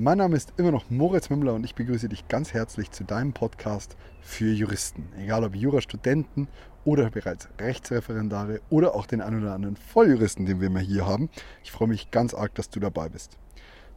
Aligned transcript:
Mein 0.00 0.18
Name 0.18 0.36
ist 0.36 0.52
immer 0.58 0.70
noch 0.70 0.90
Moritz 0.90 1.28
Mümmler 1.28 1.54
und 1.54 1.64
ich 1.64 1.74
begrüße 1.74 2.08
dich 2.08 2.28
ganz 2.28 2.54
herzlich 2.54 2.92
zu 2.92 3.02
deinem 3.02 3.32
Podcast 3.32 3.96
für 4.20 4.48
Juristen. 4.48 5.08
Egal 5.18 5.42
ob 5.42 5.56
Jurastudenten 5.56 6.46
oder 6.84 7.10
bereits 7.10 7.48
Rechtsreferendare 7.58 8.60
oder 8.70 8.94
auch 8.94 9.06
den 9.06 9.20
einen 9.20 9.42
oder 9.42 9.54
anderen 9.54 9.74
Volljuristen, 9.74 10.46
den 10.46 10.60
wir 10.60 10.70
mal 10.70 10.82
hier 10.82 11.04
haben. 11.04 11.30
Ich 11.64 11.72
freue 11.72 11.88
mich 11.88 12.12
ganz 12.12 12.32
arg, 12.32 12.54
dass 12.54 12.70
du 12.70 12.78
dabei 12.78 13.08
bist. 13.08 13.38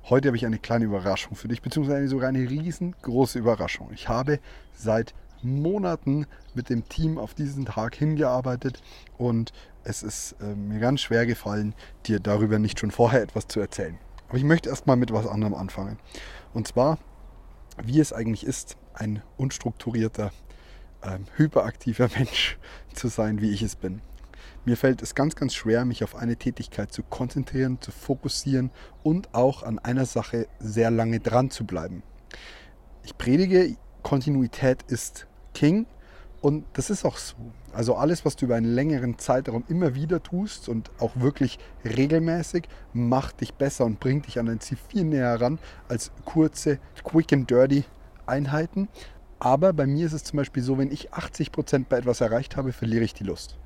Heute 0.10 0.30
habe 0.30 0.38
ich 0.38 0.46
eine 0.48 0.58
kleine 0.58 0.86
Überraschung 0.86 1.36
für 1.36 1.48
dich, 1.48 1.62
beziehungsweise 1.62 2.08
sogar 2.08 2.30
eine 2.30 2.50
riesengroße 2.50 3.38
Überraschung. 3.38 3.92
Ich 3.94 4.10
habe 4.10 4.40
seit 4.74 5.14
Monaten 5.44 6.26
mit 6.56 6.72
dem 6.72 6.90
Team 6.90 7.20
auf 7.20 7.36
diesen 7.36 7.66
Tag 7.66 7.94
hingearbeitet 7.94 8.82
und 9.20 9.54
es 9.84 10.02
ist 10.02 10.36
äh, 10.42 10.56
mir 10.56 10.80
ganz 10.80 11.02
schwer 11.02 11.28
gefallen, 11.28 11.76
dir 12.08 12.20
darüber 12.20 12.58
nicht 12.58 12.80
schon 12.80 12.90
vorher 12.90 13.22
etwas 13.22 13.48
zu 13.48 13.60
erzählen. 13.60 14.00
Aber 14.32 14.38
ich 14.38 14.46
möchte 14.46 14.70
erstmal 14.70 14.96
mit 14.96 15.12
was 15.12 15.28
anderem 15.28 15.54
anfangen. 15.54 16.00
Und 16.54 16.66
zwar, 16.66 17.00
wie 17.84 18.00
es 18.00 18.14
eigentlich 18.14 18.46
ist, 18.46 18.78
ein 18.94 19.22
unstrukturierter, 19.36 20.32
ähm, 21.04 21.26
hyperaktiver 21.36 22.10
Mensch 22.18 22.58
zu 22.94 23.10
sein, 23.10 23.42
wie 23.42 23.52
ich 23.52 23.62
es 23.62 23.76
bin. 23.76 24.02
Mir 24.64 24.78
fällt 24.78 25.02
es 25.02 25.16
ganz, 25.16 25.36
ganz 25.36 25.54
schwer, 25.54 25.84
mich 25.84 26.02
auf 26.06 26.16
eine 26.16 26.38
Tätigkeit 26.38 26.94
zu 26.94 27.04
konzentrieren, 27.04 27.82
zu 27.82 27.92
fokussieren 27.92 28.72
und 29.04 29.34
auch 29.34 29.64
an 29.64 29.80
einer 29.80 30.06
Sache 30.06 30.48
sehr 30.60 30.92
lange 30.92 31.20
dran 31.20 31.50
zu 31.50 31.66
bleiben. 31.66 32.02
Ich 33.04 33.18
predige, 33.18 33.76
Kontinuität 34.02 34.84
ist 34.84 35.28
King 35.54 35.88
und 36.42 36.66
das 36.74 36.90
ist 36.90 37.06
auch 37.06 37.18
so. 37.18 37.36
Also 37.72 37.96
alles, 37.96 38.26
was 38.26 38.36
du 38.36 38.46
über 38.46 38.56
einen 38.56 38.74
längeren 38.74 39.18
Zeitraum 39.18 39.64
immer 39.70 39.96
wieder 39.96 40.22
tust 40.22 40.68
und 40.68 40.92
auch 41.00 41.12
wirklich 41.16 41.60
regelmäßig, 41.86 42.68
macht 42.94 43.42
dich 43.42 43.54
besser 43.54 43.86
und 43.86 44.00
bringt 44.00 44.28
dich 44.28 44.40
an 44.40 44.48
dein 44.48 44.60
Ziel 44.60 44.78
viel 44.90 45.04
näher 45.04 45.40
ran 45.40 45.60
als 45.88 46.12
kurze, 46.26 46.80
quick 47.04 47.32
and 47.32 47.50
dirty 47.50 47.86
Einheiten. 48.26 48.90
Aber 49.40 49.72
bei 49.72 49.88
mir 49.88 50.06
ist 50.06 50.14
es 50.14 50.24
zum 50.24 50.38
Beispiel 50.38 50.64
so, 50.64 50.78
wenn 50.78 50.92
ich 50.92 51.14
80% 51.14 51.86
bei 51.88 51.98
etwas 51.98 52.22
erreicht 52.22 52.58
habe, 52.58 52.74
verliere 52.74 53.04
ich 53.04 53.14
die 53.14 53.24
Lust. 53.24 53.58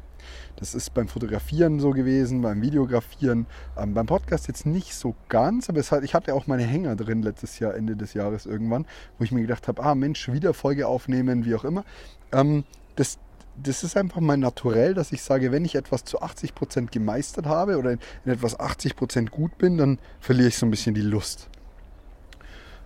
Das 0.55 0.75
ist 0.75 0.93
beim 0.93 1.07
Fotografieren 1.07 1.79
so 1.79 1.91
gewesen, 1.91 2.41
beim 2.41 2.61
Videografieren, 2.61 3.45
ähm, 3.77 3.93
beim 3.93 4.05
Podcast 4.05 4.47
jetzt 4.47 4.65
nicht 4.65 4.93
so 4.93 5.15
ganz, 5.29 5.69
aber 5.69 5.81
hat, 5.81 6.03
ich 6.03 6.13
hatte 6.13 6.33
auch 6.33 6.47
meine 6.47 6.63
Hänger 6.63 6.95
drin 6.95 7.21
letztes 7.21 7.59
Jahr, 7.59 7.75
Ende 7.75 7.95
des 7.95 8.13
Jahres 8.13 8.45
irgendwann, 8.45 8.85
wo 9.17 9.23
ich 9.23 9.31
mir 9.31 9.41
gedacht 9.41 9.67
habe, 9.67 9.83
ah 9.83 9.95
Mensch, 9.95 10.31
wieder 10.31 10.53
Folge 10.53 10.87
aufnehmen, 10.87 11.45
wie 11.45 11.55
auch 11.55 11.65
immer. 11.65 11.83
Ähm, 12.31 12.63
das, 12.95 13.19
das 13.61 13.83
ist 13.83 13.97
einfach 13.97 14.21
mein 14.21 14.39
Naturell, 14.39 14.93
dass 14.93 15.11
ich 15.11 15.21
sage, 15.21 15.51
wenn 15.51 15.65
ich 15.65 15.75
etwas 15.75 16.03
zu 16.03 16.21
80% 16.21 16.91
gemeistert 16.91 17.45
habe 17.45 17.77
oder 17.77 17.91
in, 17.91 17.99
in 18.25 18.31
etwas 18.31 18.59
80% 18.59 19.29
gut 19.29 19.57
bin, 19.57 19.77
dann 19.77 19.99
verliere 20.19 20.49
ich 20.49 20.57
so 20.57 20.65
ein 20.65 20.71
bisschen 20.71 20.95
die 20.95 21.01
Lust. 21.01 21.49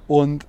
Und 0.07 0.47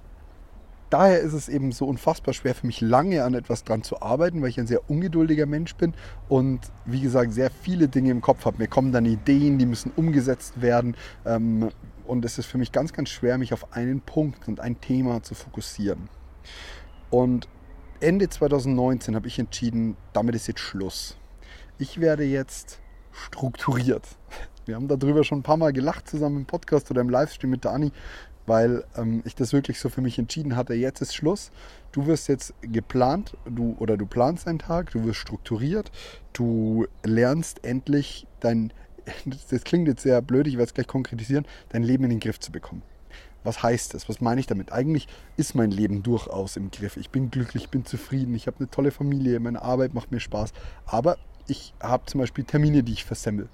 daher 0.91 1.21
ist 1.21 1.33
es 1.33 1.49
eben 1.49 1.73
so 1.73 1.87
unfassbar 1.87 2.35
schwer 2.35 2.55
für 2.55 2.67
mich 2.67 2.81
lange 2.81 3.25
an 3.25 3.35
etwas 3.35 3.65
dran 3.65 3.83
zu 3.83 4.03
arbeiten, 4.03 4.43
weil 4.43 4.51
ich 4.51 4.61
ein 4.61 4.67
sehr 4.67 4.91
ungeduldiger 4.91 5.47
Mensch 5.47 5.75
bin 5.77 5.95
und 6.29 6.61
wie 6.85 7.01
gesagt 7.01 7.33
sehr 7.33 7.51
viele 7.51 7.89
Dinge 7.89 8.11
im 8.11 8.21
Kopf 8.21 8.45
habe. 8.45 8.59
Mir 8.59 8.69
kommen 8.69 8.93
dann 8.93 9.07
Ideen, 9.07 9.59
die 9.59 9.67
müssen 9.67 9.93
umgesetzt 9.97 10.61
werden 10.61 10.97
ähm, 11.25 11.71
und 12.07 12.25
es 12.25 12.39
ist 12.39 12.47
für 12.47 12.59
mich 12.59 12.73
ganz, 12.73 12.93
ganz 12.93 13.09
schwer, 13.09 13.39
mich 13.39 13.53
auf 13.53 13.73
einen 13.73 14.01
Punkt 14.01 14.49
und 14.49 14.61
ein 14.61 14.81
Thema 14.81 15.23
zu 15.23 15.35
fokussieren. 15.35 16.09
Und 17.09 17.49
Ende 18.01 18.29
2019 18.29 19.15
habe 19.15 19.29
ich 19.29 19.39
entschieden, 19.39 19.97
damit 20.13 20.35
ist 20.35 20.47
jetzt 20.47 20.61
Schluss. 20.61 21.17
Ich 21.79 22.01
werde 22.01 22.25
jetzt 22.25 22.81
strukturiert. 23.13 24.07
Wir 24.67 24.77
haben 24.77 24.89
darüber 24.89 25.25
schon 25.25 25.41
ein 25.41 25.43
paar 25.43 25.57
Mal 25.57 25.73
gelacht 25.73 26.09
zusammen 26.09 26.39
im 26.39 26.47
Podcast 26.47 26.91
oder 26.91 27.01
im 27.01 27.11
Livestream 27.11 27.51
mit 27.51 27.65
der 27.65 27.73
Anni, 27.73 27.93
weil 28.47 28.85
ähm, 28.97 29.23
ich 29.25 29.35
das 29.35 29.53
wirklich 29.53 29.79
so 29.79 29.89
für 29.89 30.01
mich 30.01 30.19
entschieden 30.19 30.57
hatte, 30.57 30.75
jetzt 30.75 31.01
ist 31.01 31.15
Schluss. 31.15 31.51
Du 31.93 32.07
wirst 32.07 32.29
jetzt 32.29 32.55
geplant, 32.63 33.37
du 33.45 33.77
oder 33.79 33.97
du 33.97 34.07
planst 34.07 34.47
einen 34.47 34.59
Tag, 34.59 34.91
du 34.91 35.05
wirst 35.05 35.19
strukturiert, 35.19 35.91
du 36.33 36.87
lernst 37.05 37.65
endlich 37.65 38.27
dein, 38.41 38.73
das 39.51 39.65
klingt 39.65 39.89
jetzt 39.89 40.03
sehr 40.03 40.21
blöd, 40.23 40.47
ich 40.47 40.55
werde 40.55 40.65
es 40.65 40.75
gleich 40.75 40.87
konkretisieren, 40.87 41.47
dein 41.71 41.83
Leben 41.83 42.05
in 42.05 42.11
den 42.11 42.21
Griff 42.21 42.41
zu 42.41 42.53
bekommen. 42.53 42.83
Was 43.43 43.63
heißt 43.63 43.95
das? 43.95 44.09
Was 44.09 44.21
meine 44.21 44.41
ich 44.41 44.47
damit? 44.47 44.71
Eigentlich 44.71 45.09
ist 45.37 45.55
mein 45.55 45.71
Leben 45.71 46.03
durchaus 46.03 46.57
im 46.57 46.71
Griff. 46.71 46.99
Ich 46.99 47.09
bin 47.09 47.31
glücklich, 47.31 47.65
ich 47.65 47.71
bin 47.71 47.87
zufrieden, 47.87 48.35
ich 48.35 48.47
habe 48.47 48.59
eine 48.59 48.71
tolle 48.71 48.91
Familie, 48.91 49.41
meine 49.41 49.63
Arbeit 49.63 49.95
macht 49.95 50.13
mir 50.13 50.21
Spaß. 50.21 50.53
Aber 50.85 51.17
ich 51.47 51.73
habe 51.81 52.05
zum 52.05 52.21
Beispiel 52.21 52.45
Termine, 52.45 52.83
die 52.83 52.93
ich 52.93 53.05
versemmel. 53.05 53.49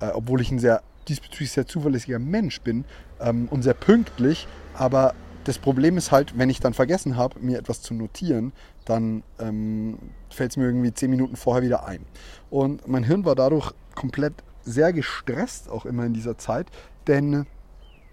Äh, 0.00 0.10
obwohl 0.14 0.40
ich 0.40 0.50
ein 0.50 0.58
sehr 0.58 0.82
diesbezüglich 1.08 1.52
sehr 1.52 1.66
zuverlässiger 1.66 2.18
Mensch 2.18 2.60
bin 2.60 2.84
ähm, 3.20 3.48
und 3.50 3.62
sehr 3.62 3.74
pünktlich. 3.74 4.46
Aber 4.74 5.14
das 5.44 5.58
Problem 5.58 5.96
ist 5.96 6.10
halt, 6.10 6.36
wenn 6.36 6.50
ich 6.50 6.60
dann 6.60 6.74
vergessen 6.74 7.16
habe, 7.16 7.38
mir 7.40 7.58
etwas 7.58 7.80
zu 7.80 7.94
notieren, 7.94 8.52
dann 8.84 9.22
ähm, 9.38 9.98
fällt 10.28 10.50
es 10.50 10.56
mir 10.56 10.64
irgendwie 10.64 10.92
zehn 10.92 11.10
Minuten 11.10 11.36
vorher 11.36 11.62
wieder 11.62 11.86
ein. 11.86 12.04
Und 12.50 12.86
mein 12.88 13.04
Hirn 13.04 13.24
war 13.24 13.34
dadurch 13.34 13.72
komplett 13.94 14.34
sehr 14.62 14.92
gestresst, 14.92 15.70
auch 15.70 15.86
immer 15.86 16.04
in 16.04 16.14
dieser 16.14 16.36
Zeit, 16.36 16.66
denn 17.06 17.46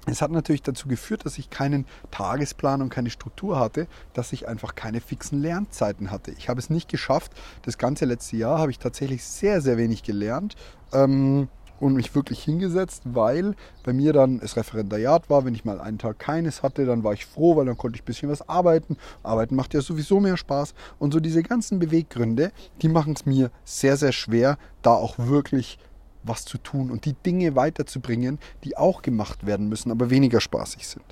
es 0.06 0.22
hat 0.22 0.32
natürlich 0.32 0.62
dazu 0.62 0.88
geführt, 0.88 1.26
dass 1.26 1.38
ich 1.38 1.50
keinen 1.50 1.86
Tagesplan 2.12 2.82
und 2.82 2.90
keine 2.90 3.10
Struktur 3.10 3.58
hatte, 3.58 3.88
dass 4.14 4.34
ich 4.34 4.48
einfach 4.48 4.76
keine 4.76 5.00
fixen 5.00 5.42
Lernzeiten 5.42 6.12
hatte. 6.12 6.32
Ich 6.32 6.50
habe 6.50 6.60
es 6.60 6.70
nicht 6.70 6.90
geschafft. 6.90 7.32
Das 7.62 7.78
ganze 7.78 8.06
letzte 8.06 8.36
Jahr 8.36 8.60
habe 8.60 8.70
ich 8.70 8.80
tatsächlich 8.80 9.24
sehr, 9.24 9.62
sehr 9.62 9.78
wenig 9.78 10.04
gelernt. 10.04 10.56
Ähm, 10.92 11.48
und 11.84 11.96
mich 11.96 12.16
wirklich 12.16 12.44
hingesetzt, 12.44 13.04
weil 13.06 13.56
bei 13.84 13.92
mir 13.92 14.14
dann 14.14 14.40
das 14.40 14.56
Referendariat 14.56 15.30
war. 15.30 15.44
Wenn 15.44 15.54
ich 15.54 15.66
mal 15.66 15.82
einen 15.82 15.98
Tag 15.98 16.18
keines 16.18 16.64
hatte, 16.64 16.86
dann 16.86 17.04
war 17.04 17.14
ich 17.14 17.26
froh, 17.26 17.58
weil 17.58 17.66
dann 17.66 17.78
konnte 17.78 17.98
ich 17.98 18.04
ein 18.04 18.06
bisschen 18.06 18.30
was 18.30 18.48
arbeiten. 18.48 18.98
Arbeiten 19.22 19.56
macht 19.56 19.74
ja 19.74 19.82
sowieso 19.82 20.20
mehr 20.20 20.38
Spaß. 20.38 20.74
Und 20.98 21.14
so 21.14 21.20
diese 21.20 21.44
ganzen 21.44 21.80
Beweggründe, 21.80 22.52
die 22.82 22.88
machen 22.88 23.14
es 23.14 23.26
mir 23.26 23.52
sehr, 23.66 23.98
sehr 23.98 24.14
schwer, 24.14 24.58
da 24.82 24.92
auch 24.92 25.20
wirklich 25.20 25.78
was 26.24 26.46
zu 26.46 26.58
tun 26.58 26.90
und 26.90 27.04
die 27.04 27.14
Dinge 27.14 27.58
weiterzubringen, 27.58 28.40
die 28.64 28.78
auch 28.78 29.02
gemacht 29.02 29.46
werden 29.46 29.68
müssen, 29.68 29.92
aber 29.92 30.10
weniger 30.10 30.40
spaßig 30.40 30.88
sind. 30.88 31.06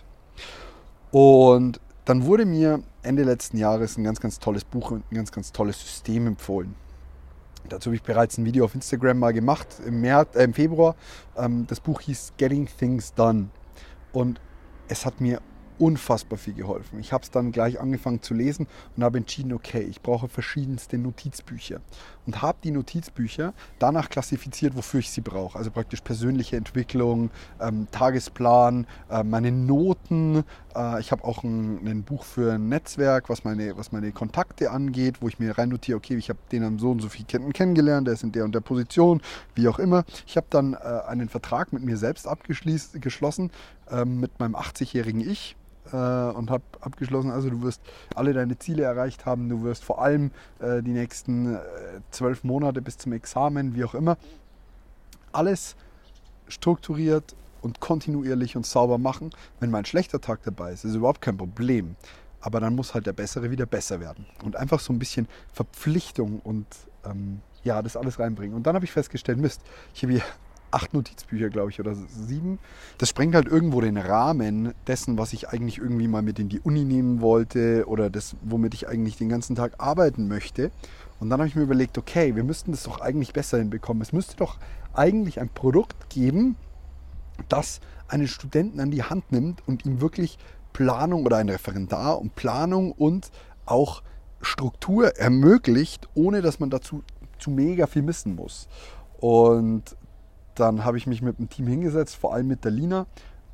Und 1.11 1.81
dann 2.05 2.23
wurde 2.23 2.45
mir 2.45 2.81
Ende 3.03 3.23
letzten 3.23 3.57
Jahres 3.57 3.97
ein 3.97 4.05
ganz, 4.05 4.21
ganz 4.21 4.39
tolles 4.39 4.63
Buch 4.63 4.91
und 4.91 5.03
ein 5.11 5.15
ganz, 5.15 5.33
ganz 5.33 5.51
tolles 5.51 5.81
System 5.81 6.27
empfohlen. 6.27 6.75
Dazu 7.71 7.87
habe 7.87 7.95
ich 7.95 8.03
bereits 8.03 8.37
ein 8.37 8.45
Video 8.45 8.65
auf 8.65 8.75
Instagram 8.75 9.19
mal 9.19 9.31
gemacht 9.31 9.67
im, 9.85 10.01
März, 10.01 10.35
äh, 10.35 10.43
im 10.43 10.53
Februar. 10.53 10.95
Ähm, 11.37 11.65
das 11.67 11.79
Buch 11.79 12.01
hieß 12.01 12.33
Getting 12.37 12.67
Things 12.77 13.13
Done. 13.13 13.49
Und 14.11 14.41
es 14.89 15.05
hat 15.05 15.21
mir 15.21 15.41
unfassbar 15.81 16.37
viel 16.37 16.53
geholfen. 16.53 16.99
Ich 16.99 17.11
habe 17.11 17.23
es 17.23 17.31
dann 17.31 17.51
gleich 17.51 17.79
angefangen 17.79 18.21
zu 18.21 18.35
lesen 18.35 18.67
und 18.95 19.03
habe 19.03 19.17
entschieden, 19.17 19.51
okay, 19.51 19.81
ich 19.81 20.01
brauche 20.01 20.27
verschiedenste 20.27 20.99
Notizbücher 20.99 21.81
und 22.27 22.41
habe 22.43 22.59
die 22.63 22.69
Notizbücher 22.69 23.53
danach 23.79 24.09
klassifiziert, 24.09 24.75
wofür 24.75 24.99
ich 24.99 25.09
sie 25.09 25.21
brauche. 25.21 25.57
Also 25.57 25.71
praktisch 25.71 26.01
persönliche 26.01 26.55
Entwicklung, 26.55 27.31
ähm, 27.59 27.87
Tagesplan, 27.91 28.85
äh, 29.09 29.23
meine 29.23 29.51
Noten. 29.51 30.43
Äh, 30.75 30.99
ich 30.99 31.11
habe 31.11 31.23
auch 31.23 31.43
ein, 31.43 31.87
ein, 31.87 32.03
Buch 32.03 32.23
für 32.23 32.53
ein 32.53 32.69
Netzwerk, 32.69 33.27
was 33.27 33.43
meine, 33.43 33.75
was 33.75 33.91
meine 33.91 34.11
Kontakte 34.11 34.69
angeht, 34.69 35.21
wo 35.21 35.27
ich 35.29 35.39
mir 35.39 35.57
rein 35.57 35.69
notiere, 35.69 35.97
okay, 35.97 36.15
ich 36.15 36.29
habe 36.29 36.39
den 36.51 36.63
am 36.63 36.77
so 36.77 36.91
und 36.91 37.01
so 37.01 37.09
viel 37.09 37.25
kennengelernt, 37.25 38.05
der 38.05 38.13
ist 38.13 38.23
in 38.23 38.31
der 38.31 38.45
und 38.45 38.53
der 38.53 38.61
Position, 38.61 39.19
wie 39.55 39.67
auch 39.67 39.79
immer. 39.79 40.05
Ich 40.27 40.37
habe 40.37 40.47
dann 40.51 40.73
äh, 40.73 40.77
einen 40.77 41.27
Vertrag 41.27 41.73
mit 41.73 41.83
mir 41.83 41.97
selbst 41.97 42.27
abgeschlossen, 42.27 43.49
ähm, 43.89 44.19
mit 44.19 44.39
meinem 44.39 44.55
80-jährigen 44.55 45.21
Ich 45.21 45.55
äh, 45.91 45.95
und 45.95 46.49
habe 46.49 46.63
abgeschlossen, 46.81 47.31
also 47.31 47.49
du 47.49 47.61
wirst 47.61 47.81
alle 48.15 48.33
deine 48.33 48.57
Ziele 48.57 48.83
erreicht 48.83 49.25
haben, 49.25 49.49
du 49.49 49.63
wirst 49.63 49.83
vor 49.83 50.01
allem 50.01 50.31
äh, 50.59 50.81
die 50.81 50.91
nächsten 50.91 51.55
äh, 51.55 51.59
zwölf 52.11 52.43
Monate 52.43 52.81
bis 52.81 52.97
zum 52.97 53.13
Examen, 53.13 53.75
wie 53.75 53.83
auch 53.83 53.93
immer, 53.93 54.17
alles 55.31 55.75
strukturiert 56.47 57.35
und 57.61 57.79
kontinuierlich 57.79 58.55
und 58.55 58.65
sauber 58.65 58.97
machen. 58.97 59.31
Wenn 59.59 59.71
mal 59.71 59.79
ein 59.79 59.85
schlechter 59.85 60.19
Tag 60.19 60.41
dabei 60.43 60.73
ist, 60.73 60.83
ist 60.83 60.95
überhaupt 60.95 61.21
kein 61.21 61.37
Problem. 61.37 61.95
Aber 62.41 62.59
dann 62.59 62.75
muss 62.75 62.93
halt 62.93 63.05
der 63.05 63.13
Bessere 63.13 63.51
wieder 63.51 63.67
besser 63.67 63.99
werden. 63.99 64.25
Und 64.43 64.55
einfach 64.55 64.79
so 64.79 64.91
ein 64.91 64.99
bisschen 64.99 65.27
Verpflichtung 65.53 66.39
und 66.39 66.65
ähm, 67.05 67.41
ja, 67.63 67.81
das 67.81 67.95
alles 67.95 68.19
reinbringen. 68.19 68.55
Und 68.55 68.65
dann 68.65 68.75
habe 68.75 68.85
ich 68.85 68.91
festgestellt, 68.91 69.37
Mist, 69.37 69.61
ich 69.93 70.01
habe 70.01 70.13
hier 70.13 70.23
acht 70.71 70.93
Notizbücher, 70.93 71.49
glaube 71.49 71.71
ich, 71.71 71.79
oder 71.79 71.95
sieben. 71.95 72.59
Das 72.97 73.09
sprengt 73.09 73.35
halt 73.35 73.47
irgendwo 73.47 73.81
den 73.81 73.97
Rahmen 73.97 74.73
dessen, 74.87 75.17
was 75.17 75.33
ich 75.33 75.49
eigentlich 75.49 75.77
irgendwie 75.77 76.07
mal 76.07 76.21
mit 76.21 76.39
in 76.39 76.49
die 76.49 76.59
Uni 76.59 76.83
nehmen 76.83 77.21
wollte 77.21 77.85
oder 77.87 78.09
das, 78.09 78.35
womit 78.41 78.73
ich 78.73 78.87
eigentlich 78.87 79.17
den 79.17 79.29
ganzen 79.29 79.55
Tag 79.55 79.73
arbeiten 79.77 80.27
möchte. 80.27 80.71
Und 81.19 81.29
dann 81.29 81.39
habe 81.39 81.47
ich 81.47 81.55
mir 81.55 81.63
überlegt, 81.63 81.97
okay, 81.97 82.35
wir 82.35 82.43
müssten 82.43 82.71
das 82.71 82.83
doch 82.83 83.01
eigentlich 83.01 83.33
besser 83.33 83.57
hinbekommen. 83.59 84.01
Es 84.01 84.13
müsste 84.13 84.35
doch 84.37 84.57
eigentlich 84.93 85.39
ein 85.39 85.49
Produkt 85.49 86.09
geben, 86.09 86.55
das 87.49 87.79
einen 88.07 88.27
Studenten 88.27 88.79
an 88.79 88.91
die 88.91 89.03
Hand 89.03 89.31
nimmt 89.31 89.65
und 89.67 89.85
ihm 89.85 90.01
wirklich 90.01 90.37
Planung 90.73 91.25
oder 91.25 91.37
ein 91.37 91.49
Referendar 91.49 92.19
und 92.19 92.35
Planung 92.35 92.91
und 92.91 93.31
auch 93.65 94.03
Struktur 94.41 95.17
ermöglicht, 95.17 96.09
ohne 96.13 96.41
dass 96.41 96.59
man 96.59 96.69
dazu 96.69 97.03
zu 97.39 97.51
mega 97.51 97.87
viel 97.87 98.01
missen 98.01 98.35
muss. 98.35 98.67
Und 99.19 99.95
dann 100.55 100.85
habe 100.85 100.97
ich 100.97 101.07
mich 101.07 101.21
mit 101.21 101.39
dem 101.39 101.49
Team 101.49 101.67
hingesetzt, 101.67 102.15
vor 102.15 102.33
allem 102.33 102.47
mit 102.47 102.63
der 102.63 102.71
Lina. 102.71 103.05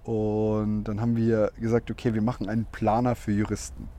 Und 0.04 0.86
dann 0.86 1.02
haben 1.02 1.16
wir 1.16 1.52
gesagt, 1.60 1.92
okay, 1.92 2.14
wir 2.14 2.22
machen 2.22 2.48
einen 2.48 2.66
Planer 2.66 3.16
für 3.16 3.32
Juristen. 3.32 3.90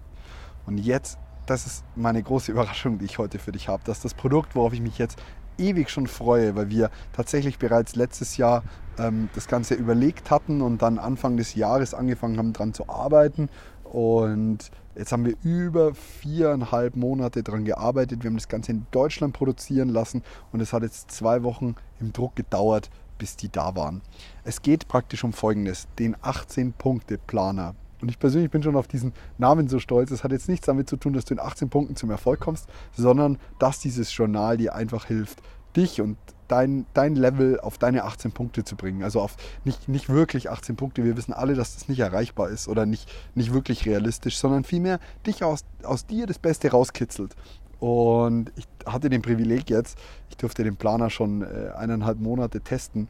Und 0.67 0.79
jetzt, 0.79 1.19
das 1.47 1.67
ist 1.67 1.85
meine 1.97 2.23
große 2.23 2.51
Überraschung, 2.53 2.99
die 2.99 3.05
ich 3.05 3.19
heute 3.19 3.39
für 3.39 3.53
dich 3.53 3.69
habe. 3.69 3.83
Das 3.85 3.99
ist 3.99 4.05
das 4.05 4.15
Produkt, 4.15 4.55
worauf 4.55 4.73
ich 4.73 4.81
mich 4.81 4.99
jetzt 4.99 5.19
ewig 5.59 5.91
schon 5.91 6.07
freue, 6.07 6.55
weil 6.57 6.71
wir 6.71 6.91
tatsächlich 7.13 7.59
bereits 7.59 7.97
letztes 7.97 8.37
Jahr 8.37 8.63
ähm, 8.99 9.29
das 9.35 9.49
Ganze 9.49 9.75
überlegt 9.75 10.31
hatten 10.31 10.63
und 10.63 10.83
dann 10.83 10.99
Anfang 10.99 11.37
des 11.37 11.55
Jahres 11.55 11.95
angefangen 11.95 12.39
haben, 12.39 12.53
daran 12.53 12.75
zu 12.75 12.89
arbeiten. 12.89 13.49
Und 13.93 14.71
jetzt 14.97 15.13
haben 15.13 15.25
wir 15.25 15.35
über 15.43 15.95
viereinhalb 15.95 16.97
Monate 16.97 17.43
daran 17.43 17.65
gearbeitet. 17.65 18.23
Wir 18.23 18.29
haben 18.29 18.37
das 18.37 18.49
Ganze 18.49 18.73
in 18.73 18.87
Deutschland 18.91 19.33
produzieren 19.33 19.89
lassen 19.89 20.23
und 20.53 20.61
es 20.61 20.73
hat 20.73 20.83
jetzt 20.83 21.11
zwei 21.11 21.43
Wochen 21.43 21.75
im 22.01 22.13
Druck 22.13 22.37
gedauert, 22.37 22.91
bis 23.17 23.37
die 23.37 23.51
da 23.51 23.75
waren. 23.75 24.03
Es 24.45 24.63
geht 24.63 24.89
praktisch 24.89 25.25
um 25.25 25.33
Folgendes, 25.33 25.89
den 25.99 26.17
18-Punkte-Planer. 26.17 27.75
Und 28.01 28.11
ich 28.11 28.19
persönlich 28.19 28.51
bin 28.51 28.63
schon 28.63 28.77
auf 28.77 28.87
diesen 28.87 29.13
Namen 29.39 29.69
so 29.69 29.81
stolz. 29.81 30.11
Es 30.11 30.23
hat 30.23 30.31
jetzt 30.31 30.49
nichts 30.49 30.67
damit 30.67 30.89
zu 30.89 30.97
tun, 30.97 31.15
dass 31.15 31.25
du 31.25 31.35
in 31.35 31.41
18 31.41 31.69
Punkten 31.69 31.97
zum 31.97 32.11
Erfolg 32.11 32.41
kommst, 32.41 32.69
sondern 32.93 33.39
dass 33.59 33.81
dieses 33.81 34.15
Journal 34.17 34.57
dir 34.57 34.75
einfach 34.75 35.07
hilft, 35.07 35.41
dich 35.75 36.01
und 36.01 36.17
dein, 36.49 36.87
dein 36.95 37.15
Level 37.15 37.61
auf 37.61 37.79
deine 37.79 38.05
18 38.05 38.33
Punkte 38.33 38.65
zu 38.65 38.77
bringen. 38.77 39.03
Also 39.03 39.21
auf 39.21 39.37
nicht, 39.65 39.89
nicht 39.89 40.09
wirklich 40.09 40.51
18 40.51 40.77
Punkte. 40.77 41.05
Wir 41.05 41.17
wissen 41.17 41.33
alle, 41.33 41.55
dass 41.55 41.75
das 41.75 41.89
nicht 41.89 42.01
erreichbar 42.01 42.49
ist 42.49 42.69
oder 42.69 42.87
nicht, 42.87 43.11
nicht 43.35 43.53
wirklich 43.53 43.87
realistisch, 43.87 44.39
sondern 44.39 44.65
vielmehr 44.65 44.99
dich 45.27 45.45
aus, 45.45 45.65
aus 45.83 46.07
dir 46.07 46.27
das 46.27 46.39
Beste 46.39 46.71
rauskitzelt. 46.71 47.37
Und 47.79 48.51
ich 48.57 48.67
hatte 48.87 49.09
den 49.09 49.23
Privileg 49.23 49.71
jetzt, 49.71 49.99
ich 50.31 50.37
durfte 50.37 50.65
den 50.65 50.77
Planer 50.77 51.11
schon 51.11 51.43
äh, 51.43 51.71
eineinhalb 51.77 52.19
Monate 52.19 52.61
testen 52.61 53.09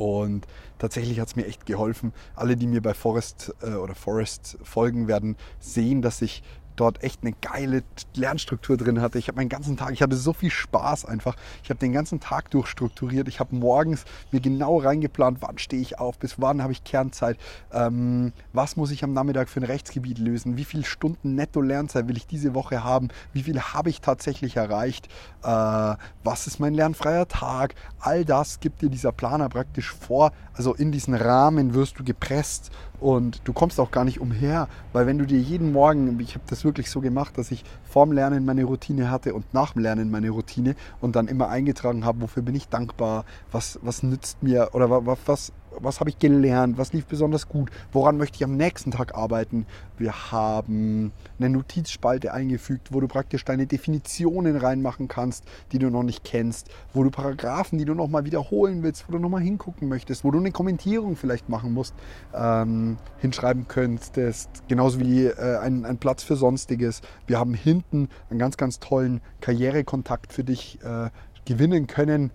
und 0.00 0.46
tatsächlich 0.78 1.20
hat 1.20 1.28
es 1.28 1.36
mir 1.36 1.46
echt 1.46 1.66
geholfen. 1.66 2.14
Alle, 2.34 2.56
die 2.56 2.66
mir 2.66 2.80
bei 2.80 2.94
Forest 2.94 3.54
äh, 3.60 3.74
oder 3.74 3.94
Forest 3.94 4.56
folgen, 4.62 5.08
werden 5.08 5.36
sehen, 5.58 6.00
dass 6.00 6.22
ich 6.22 6.42
dort 6.80 7.02
echt 7.02 7.22
eine 7.22 7.32
geile 7.32 7.82
Lernstruktur 8.14 8.76
drin 8.76 9.00
hatte. 9.00 9.18
Ich 9.18 9.28
habe 9.28 9.36
meinen 9.36 9.48
ganzen 9.48 9.76
Tag, 9.76 9.92
ich 9.92 10.02
hatte 10.02 10.16
so 10.16 10.32
viel 10.32 10.50
Spaß 10.50 11.04
einfach. 11.04 11.36
Ich 11.62 11.70
habe 11.70 11.78
den 11.78 11.92
ganzen 11.92 12.20
Tag 12.20 12.50
durchstrukturiert. 12.50 13.28
Ich 13.28 13.40
habe 13.40 13.54
morgens 13.54 14.04
mir 14.30 14.40
genau 14.40 14.78
reingeplant, 14.78 15.38
wann 15.40 15.58
stehe 15.58 15.82
ich 15.82 15.98
auf, 15.98 16.18
bis 16.18 16.40
wann 16.40 16.62
habe 16.62 16.72
ich 16.72 16.84
Kernzeit, 16.84 17.36
ähm, 17.72 18.32
was 18.52 18.76
muss 18.76 18.90
ich 18.90 19.04
am 19.04 19.12
Nachmittag 19.12 19.48
für 19.48 19.60
ein 19.60 19.64
Rechtsgebiet 19.64 20.18
lösen, 20.18 20.56
wie 20.56 20.64
viele 20.64 20.84
Stunden 20.84 21.34
netto 21.34 21.60
Lernzeit 21.60 22.08
will 22.08 22.16
ich 22.16 22.26
diese 22.26 22.54
Woche 22.54 22.82
haben, 22.82 23.08
wie 23.32 23.42
viel 23.42 23.60
habe 23.60 23.90
ich 23.90 24.00
tatsächlich 24.00 24.56
erreicht, 24.56 25.08
äh, 25.42 25.46
was 26.24 26.46
ist 26.46 26.60
mein 26.60 26.74
lernfreier 26.74 27.28
Tag. 27.28 27.74
All 28.00 28.24
das 28.24 28.60
gibt 28.60 28.82
dir 28.82 28.88
dieser 28.88 29.12
Planer 29.12 29.48
praktisch 29.48 29.92
vor. 29.92 30.32
Also 30.54 30.74
in 30.74 30.92
diesen 30.92 31.14
Rahmen 31.14 31.74
wirst 31.74 31.98
du 31.98 32.04
gepresst 32.04 32.70
und 33.00 33.40
du 33.44 33.52
kommst 33.52 33.80
auch 33.80 33.90
gar 33.90 34.04
nicht 34.04 34.20
umher, 34.20 34.68
weil 34.92 35.06
wenn 35.06 35.18
du 35.18 35.26
dir 35.26 35.40
jeden 35.40 35.72
Morgen, 35.72 36.18
ich 36.20 36.34
habe 36.34 36.44
das 36.48 36.64
wirklich 36.64 36.69
so 36.78 37.00
gemacht, 37.00 37.36
dass 37.38 37.50
ich 37.50 37.64
vorm 37.84 38.12
Lernen 38.12 38.44
meine 38.44 38.64
Routine 38.64 39.10
hatte 39.10 39.34
und 39.34 39.52
nach 39.52 39.72
dem 39.72 39.82
Lernen 39.82 40.10
meine 40.10 40.30
Routine 40.30 40.76
und 41.00 41.16
dann 41.16 41.28
immer 41.28 41.48
eingetragen 41.48 42.04
habe, 42.04 42.20
wofür 42.20 42.42
bin 42.42 42.54
ich 42.54 42.68
dankbar, 42.68 43.24
was, 43.50 43.78
was 43.82 44.02
nützt 44.02 44.42
mir 44.42 44.70
oder 44.72 45.06
was, 45.06 45.18
was, 45.26 45.52
was 45.82 46.00
habe 46.00 46.10
ich 46.10 46.18
gelernt, 46.18 46.78
was 46.78 46.92
lief 46.92 47.06
besonders 47.06 47.48
gut, 47.48 47.70
woran 47.92 48.16
möchte 48.16 48.36
ich 48.36 48.44
am 48.44 48.56
nächsten 48.56 48.90
Tag 48.90 49.14
arbeiten. 49.14 49.66
Wir 49.98 50.32
haben 50.32 51.12
eine 51.38 51.50
Notizspalte 51.50 52.32
eingefügt, 52.32 52.92
wo 52.92 53.00
du 53.00 53.08
praktisch 53.08 53.44
deine 53.44 53.66
Definitionen 53.66 54.56
reinmachen 54.56 55.08
kannst, 55.08 55.44
die 55.72 55.78
du 55.78 55.90
noch 55.90 56.02
nicht 56.02 56.24
kennst, 56.24 56.68
wo 56.92 57.02
du 57.02 57.10
Paragraphen, 57.10 57.78
die 57.78 57.84
du 57.84 57.94
nochmal 57.94 58.24
wiederholen 58.24 58.82
willst, 58.82 59.08
wo 59.08 59.12
du 59.12 59.18
nochmal 59.18 59.42
hingucken 59.42 59.88
möchtest, 59.88 60.24
wo 60.24 60.30
du 60.30 60.38
eine 60.38 60.52
Kommentierung 60.52 61.16
vielleicht 61.16 61.48
machen 61.48 61.72
musst, 61.72 61.94
ähm, 62.34 62.96
hinschreiben 63.18 63.68
könntest, 63.68 64.48
genauso 64.68 65.00
wie 65.00 65.26
äh, 65.26 65.58
ein, 65.58 65.84
ein 65.84 65.98
Platz 65.98 66.22
für 66.22 66.36
Sonstiges. 66.36 67.02
Wir 67.26 67.38
haben 67.38 67.54
hinten 67.54 68.08
einen 68.30 68.38
ganz, 68.38 68.56
ganz 68.56 68.80
tollen 68.80 69.20
Karrierekontakt 69.40 70.32
für 70.32 70.44
dich 70.44 70.78
äh, 70.82 71.10
gewinnen 71.44 71.86
können 71.86 72.30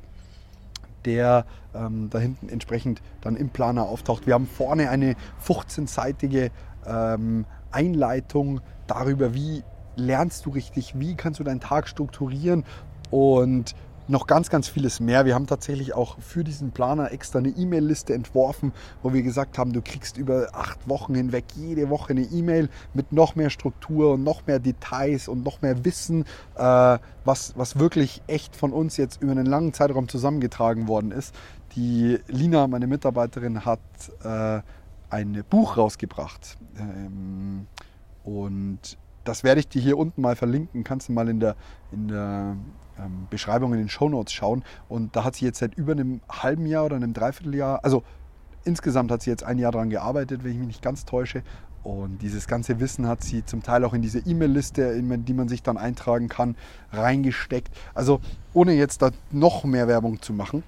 der 1.06 1.46
ähm, 1.74 2.10
da 2.10 2.20
hinten 2.20 2.50
entsprechend 2.50 3.02
dann 3.22 3.36
im 3.36 3.50
Planer 3.50 3.84
auftaucht. 3.84 4.26
Wir 4.26 4.34
haben 4.34 4.48
vorne 4.48 4.90
eine 4.90 5.16
15-seitige 5.46 6.52
ähm, 6.86 7.46
Einleitung 7.72 8.62
darüber, 8.88 9.34
wie 9.34 9.64
lernst 9.96 10.46
du 10.46 10.50
richtig, 10.52 11.00
wie 11.00 11.16
kannst 11.16 11.40
du 11.40 11.44
deinen 11.44 11.60
Tag 11.60 11.88
strukturieren 11.88 12.66
und 13.12 13.76
noch 14.08 14.28
ganz, 14.28 14.50
ganz 14.50 14.68
vieles 14.68 15.00
mehr. 15.00 15.26
Wir 15.26 15.36
haben 15.36 15.48
tatsächlich 15.48 15.94
auch 15.94 16.20
für 16.20 16.44
diesen 16.44 16.72
Planer 16.72 17.12
extra 17.12 17.40
eine 17.40 17.50
E-Mail-Liste 17.50 18.14
entworfen, 18.14 18.72
wo 19.02 19.14
wir 19.14 19.24
gesagt 19.24 19.58
haben, 19.58 19.74
du 19.74 19.82
kriegst 19.82 20.18
über 20.18 20.50
acht 20.54 20.88
Wochen 20.88 21.16
hinweg 21.16 21.46
jede 21.56 21.90
Woche 21.90 22.12
eine 22.12 22.22
E-Mail 22.22 22.70
mit 22.94 23.12
noch 23.12 23.36
mehr 23.36 23.50
Struktur 23.50 24.14
und 24.14 24.24
noch 24.24 24.46
mehr 24.46 24.60
Details 24.60 25.28
und 25.28 25.44
noch 25.44 25.62
mehr 25.62 25.84
Wissen, 25.86 26.26
äh, 26.56 26.98
was, 27.24 27.54
was 27.58 27.80
wirklich 27.80 28.22
echt 28.28 28.56
von 28.56 28.72
uns 28.72 28.98
jetzt 28.98 29.22
über 29.22 29.32
einen 29.32 29.46
langen 29.46 29.74
Zeitraum 29.74 30.08
zusammengetragen 30.08 30.88
worden 30.88 31.12
ist. 31.12 31.34
Die 31.76 32.20
Lina, 32.28 32.68
meine 32.68 32.88
Mitarbeiterin, 32.88 33.66
hat 33.66 33.80
äh, 34.24 34.62
ein 35.10 35.44
Buch 35.50 35.78
rausgebracht. 35.78 36.58
Ähm, 36.78 37.68
und 38.24 38.98
das 39.24 39.44
werde 39.44 39.60
ich 39.60 39.68
dir 39.68 39.82
hier 39.82 39.98
unten 39.98 40.22
mal 40.22 40.36
verlinken. 40.36 40.84
Kannst 40.84 41.10
du 41.10 41.14
mal 41.14 41.28
in 41.28 41.40
der, 41.40 41.56
in 41.92 42.08
der 42.08 42.56
ähm, 43.00 43.28
Beschreibung 43.30 43.74
in 43.74 43.80
den 43.80 43.90
Shownotes 43.90 44.34
schauen. 44.34 44.64
Und 44.90 45.16
da 45.16 45.24
hat 45.24 45.36
sie 45.36 45.46
jetzt 45.46 45.60
seit 45.60 45.76
über 45.76 45.94
einem 45.94 46.22
halben 46.30 46.66
Jahr 46.66 46.86
oder 46.86 46.96
einem 46.96 47.14
Dreivierteljahr, 47.14 47.84
also 47.84 48.04
insgesamt 48.64 49.12
hat 49.12 49.22
sie 49.22 49.30
jetzt 49.30 49.44
ein 49.44 49.58
Jahr 49.58 49.72
daran 49.72 49.90
gearbeitet, 49.90 50.44
wenn 50.44 50.52
ich 50.52 50.58
mich 50.58 50.68
nicht 50.68 50.82
ganz 50.82 51.06
täusche. 51.06 51.44
Und 51.84 52.24
dieses 52.24 52.48
ganze 52.48 52.80
Wissen 52.80 53.08
hat 53.08 53.24
sie 53.24 53.46
zum 53.46 53.62
Teil 53.62 53.86
auch 53.86 53.94
in 53.94 54.02
diese 54.02 54.18
E-Mail-Liste, 54.18 55.02
die 55.04 55.34
man 55.34 55.48
sich 55.48 55.62
dann 55.62 55.78
eintragen 55.78 56.30
kann, 56.30 56.56
reingesteckt. 56.92 57.72
Also 57.94 58.22
ohne 58.54 58.74
jetzt 58.74 59.04
da 59.04 59.12
noch 59.32 59.66
mehr 59.66 59.88
Werbung 59.88 60.20
zu 60.20 60.34
machen, 60.34 60.64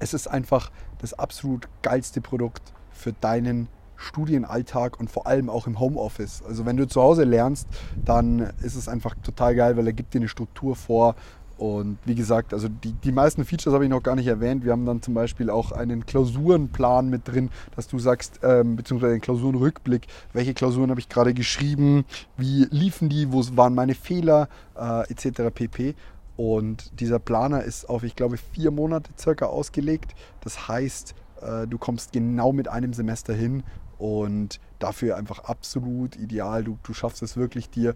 es 0.00 0.14
ist 0.14 0.26
einfach 0.26 0.72
das 0.98 1.14
absolut 1.14 1.68
geilste 1.82 2.20
Produkt 2.20 2.72
für 2.90 3.12
deinen 3.12 3.68
Studienalltag 3.96 4.98
und 5.00 5.10
vor 5.10 5.26
allem 5.26 5.48
auch 5.50 5.66
im 5.66 5.80
Homeoffice. 5.80 6.42
Also 6.46 6.66
wenn 6.66 6.76
du 6.76 6.86
zu 6.86 7.02
Hause 7.02 7.24
lernst, 7.24 7.68
dann 8.04 8.50
ist 8.62 8.74
es 8.74 8.88
einfach 8.88 9.14
total 9.22 9.54
geil, 9.54 9.76
weil 9.76 9.86
er 9.86 9.92
gibt 9.92 10.14
dir 10.14 10.18
eine 10.18 10.28
Struktur 10.28 10.76
vor. 10.76 11.14
Und 11.58 11.96
wie 12.04 12.14
gesagt, 12.14 12.52
also 12.52 12.68
die, 12.68 12.92
die 12.92 13.12
meisten 13.12 13.44
Features 13.44 13.72
habe 13.72 13.84
ich 13.84 13.90
noch 13.90 14.02
gar 14.02 14.14
nicht 14.14 14.26
erwähnt. 14.26 14.64
Wir 14.64 14.72
haben 14.72 14.84
dann 14.84 15.00
zum 15.00 15.14
Beispiel 15.14 15.48
auch 15.48 15.72
einen 15.72 16.04
Klausurenplan 16.04 17.08
mit 17.08 17.26
drin, 17.26 17.50
dass 17.74 17.88
du 17.88 17.98
sagst, 17.98 18.40
ähm, 18.42 18.76
beziehungsweise 18.76 19.12
einen 19.12 19.22
Klausurenrückblick, 19.22 20.06
welche 20.34 20.52
Klausuren 20.52 20.90
habe 20.90 21.00
ich 21.00 21.08
gerade 21.08 21.32
geschrieben, 21.32 22.04
wie 22.36 22.66
liefen 22.70 23.08
die, 23.08 23.32
wo 23.32 23.42
waren 23.56 23.74
meine 23.74 23.94
Fehler, 23.94 24.48
äh, 24.76 25.10
etc. 25.10 25.50
pp. 25.54 25.94
Und 26.36 27.00
dieser 27.00 27.18
Planer 27.18 27.62
ist 27.62 27.88
auf, 27.88 28.02
ich 28.02 28.14
glaube, 28.14 28.36
vier 28.36 28.70
Monate 28.70 29.10
circa 29.18 29.46
ausgelegt. 29.46 30.14
Das 30.42 30.68
heißt, 30.68 31.14
äh, 31.40 31.66
du 31.66 31.78
kommst 31.78 32.12
genau 32.12 32.52
mit 32.52 32.68
einem 32.68 32.92
Semester 32.92 33.32
hin 33.32 33.62
und 33.98 34.60
dafür 34.78 35.16
einfach 35.16 35.40
absolut 35.40 36.16
ideal. 36.16 36.64
Du, 36.64 36.78
du 36.82 36.92
schaffst 36.94 37.22
es 37.22 37.36
wirklich, 37.36 37.70
dir 37.70 37.94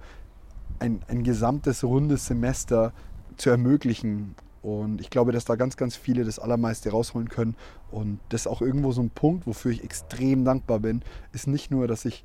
ein, 0.79 1.03
ein 1.09 1.23
gesamtes 1.23 1.85
rundes 1.85 2.27
Semester 2.27 2.93
zu 3.37 3.51
ermöglichen. 3.51 4.35
Und 4.63 5.01
ich 5.01 5.11
glaube, 5.11 5.33
dass 5.33 5.45
da 5.45 5.57
ganz, 5.57 5.77
ganz 5.77 5.97
viele 5.97 6.25
das 6.25 6.39
Allermeiste 6.39 6.91
rausholen 6.91 7.29
können. 7.29 7.57
Und 7.91 8.21
das 8.29 8.43
ist 8.43 8.47
auch 8.47 8.61
irgendwo 8.61 8.93
so 8.93 9.03
ein 9.03 9.11
Punkt, 9.11 9.47
wofür 9.47 9.73
ich 9.73 9.85
extrem 9.85 10.45
dankbar 10.45 10.81
bin, 10.81 11.03
ist 11.33 11.47
nicht 11.47 11.71
nur, 11.71 11.89
dass 11.89 12.05
ich 12.05 12.25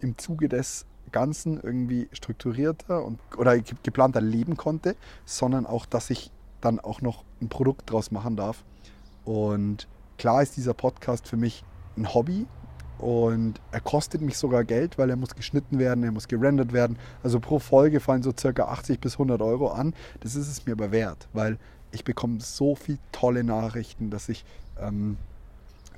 im 0.00 0.18
Zuge 0.18 0.48
des 0.48 0.86
Ganzen 1.12 1.60
irgendwie 1.60 2.08
strukturierter 2.12 3.04
und, 3.04 3.20
oder 3.36 3.58
geplanter 3.58 4.20
leben 4.20 4.56
konnte, 4.56 4.96
sondern 5.24 5.66
auch, 5.66 5.86
dass 5.86 6.10
ich 6.10 6.30
dann 6.60 6.80
auch 6.80 7.02
noch 7.02 7.24
ein 7.40 7.48
Produkt 7.48 7.90
draus 7.90 8.10
machen 8.10 8.36
darf. 8.36 8.64
Und 9.24 9.86
klar 10.18 10.42
ist 10.42 10.56
dieser 10.56 10.74
Podcast 10.74 11.28
für 11.28 11.36
mich 11.36 11.64
ein 11.96 12.12
Hobby, 12.12 12.46
und 13.04 13.60
er 13.70 13.82
kostet 13.82 14.22
mich 14.22 14.38
sogar 14.38 14.64
Geld, 14.64 14.96
weil 14.96 15.10
er 15.10 15.16
muss 15.16 15.34
geschnitten 15.34 15.78
werden, 15.78 16.04
er 16.04 16.10
muss 16.10 16.26
gerendert 16.26 16.72
werden. 16.72 16.96
Also 17.22 17.38
pro 17.38 17.58
Folge 17.58 18.00
fallen 18.00 18.22
so 18.22 18.32
circa 18.34 18.64
80 18.64 18.98
bis 18.98 19.16
100 19.16 19.42
Euro 19.42 19.68
an. 19.68 19.92
Das 20.20 20.34
ist 20.36 20.48
es 20.48 20.64
mir 20.64 20.72
aber 20.72 20.90
wert, 20.90 21.28
weil 21.34 21.58
ich 21.92 22.02
bekomme 22.02 22.40
so 22.40 22.74
viele 22.74 22.96
tolle 23.12 23.44
Nachrichten, 23.44 24.08
dass 24.08 24.30
ich 24.30 24.46
ähm, 24.80 25.18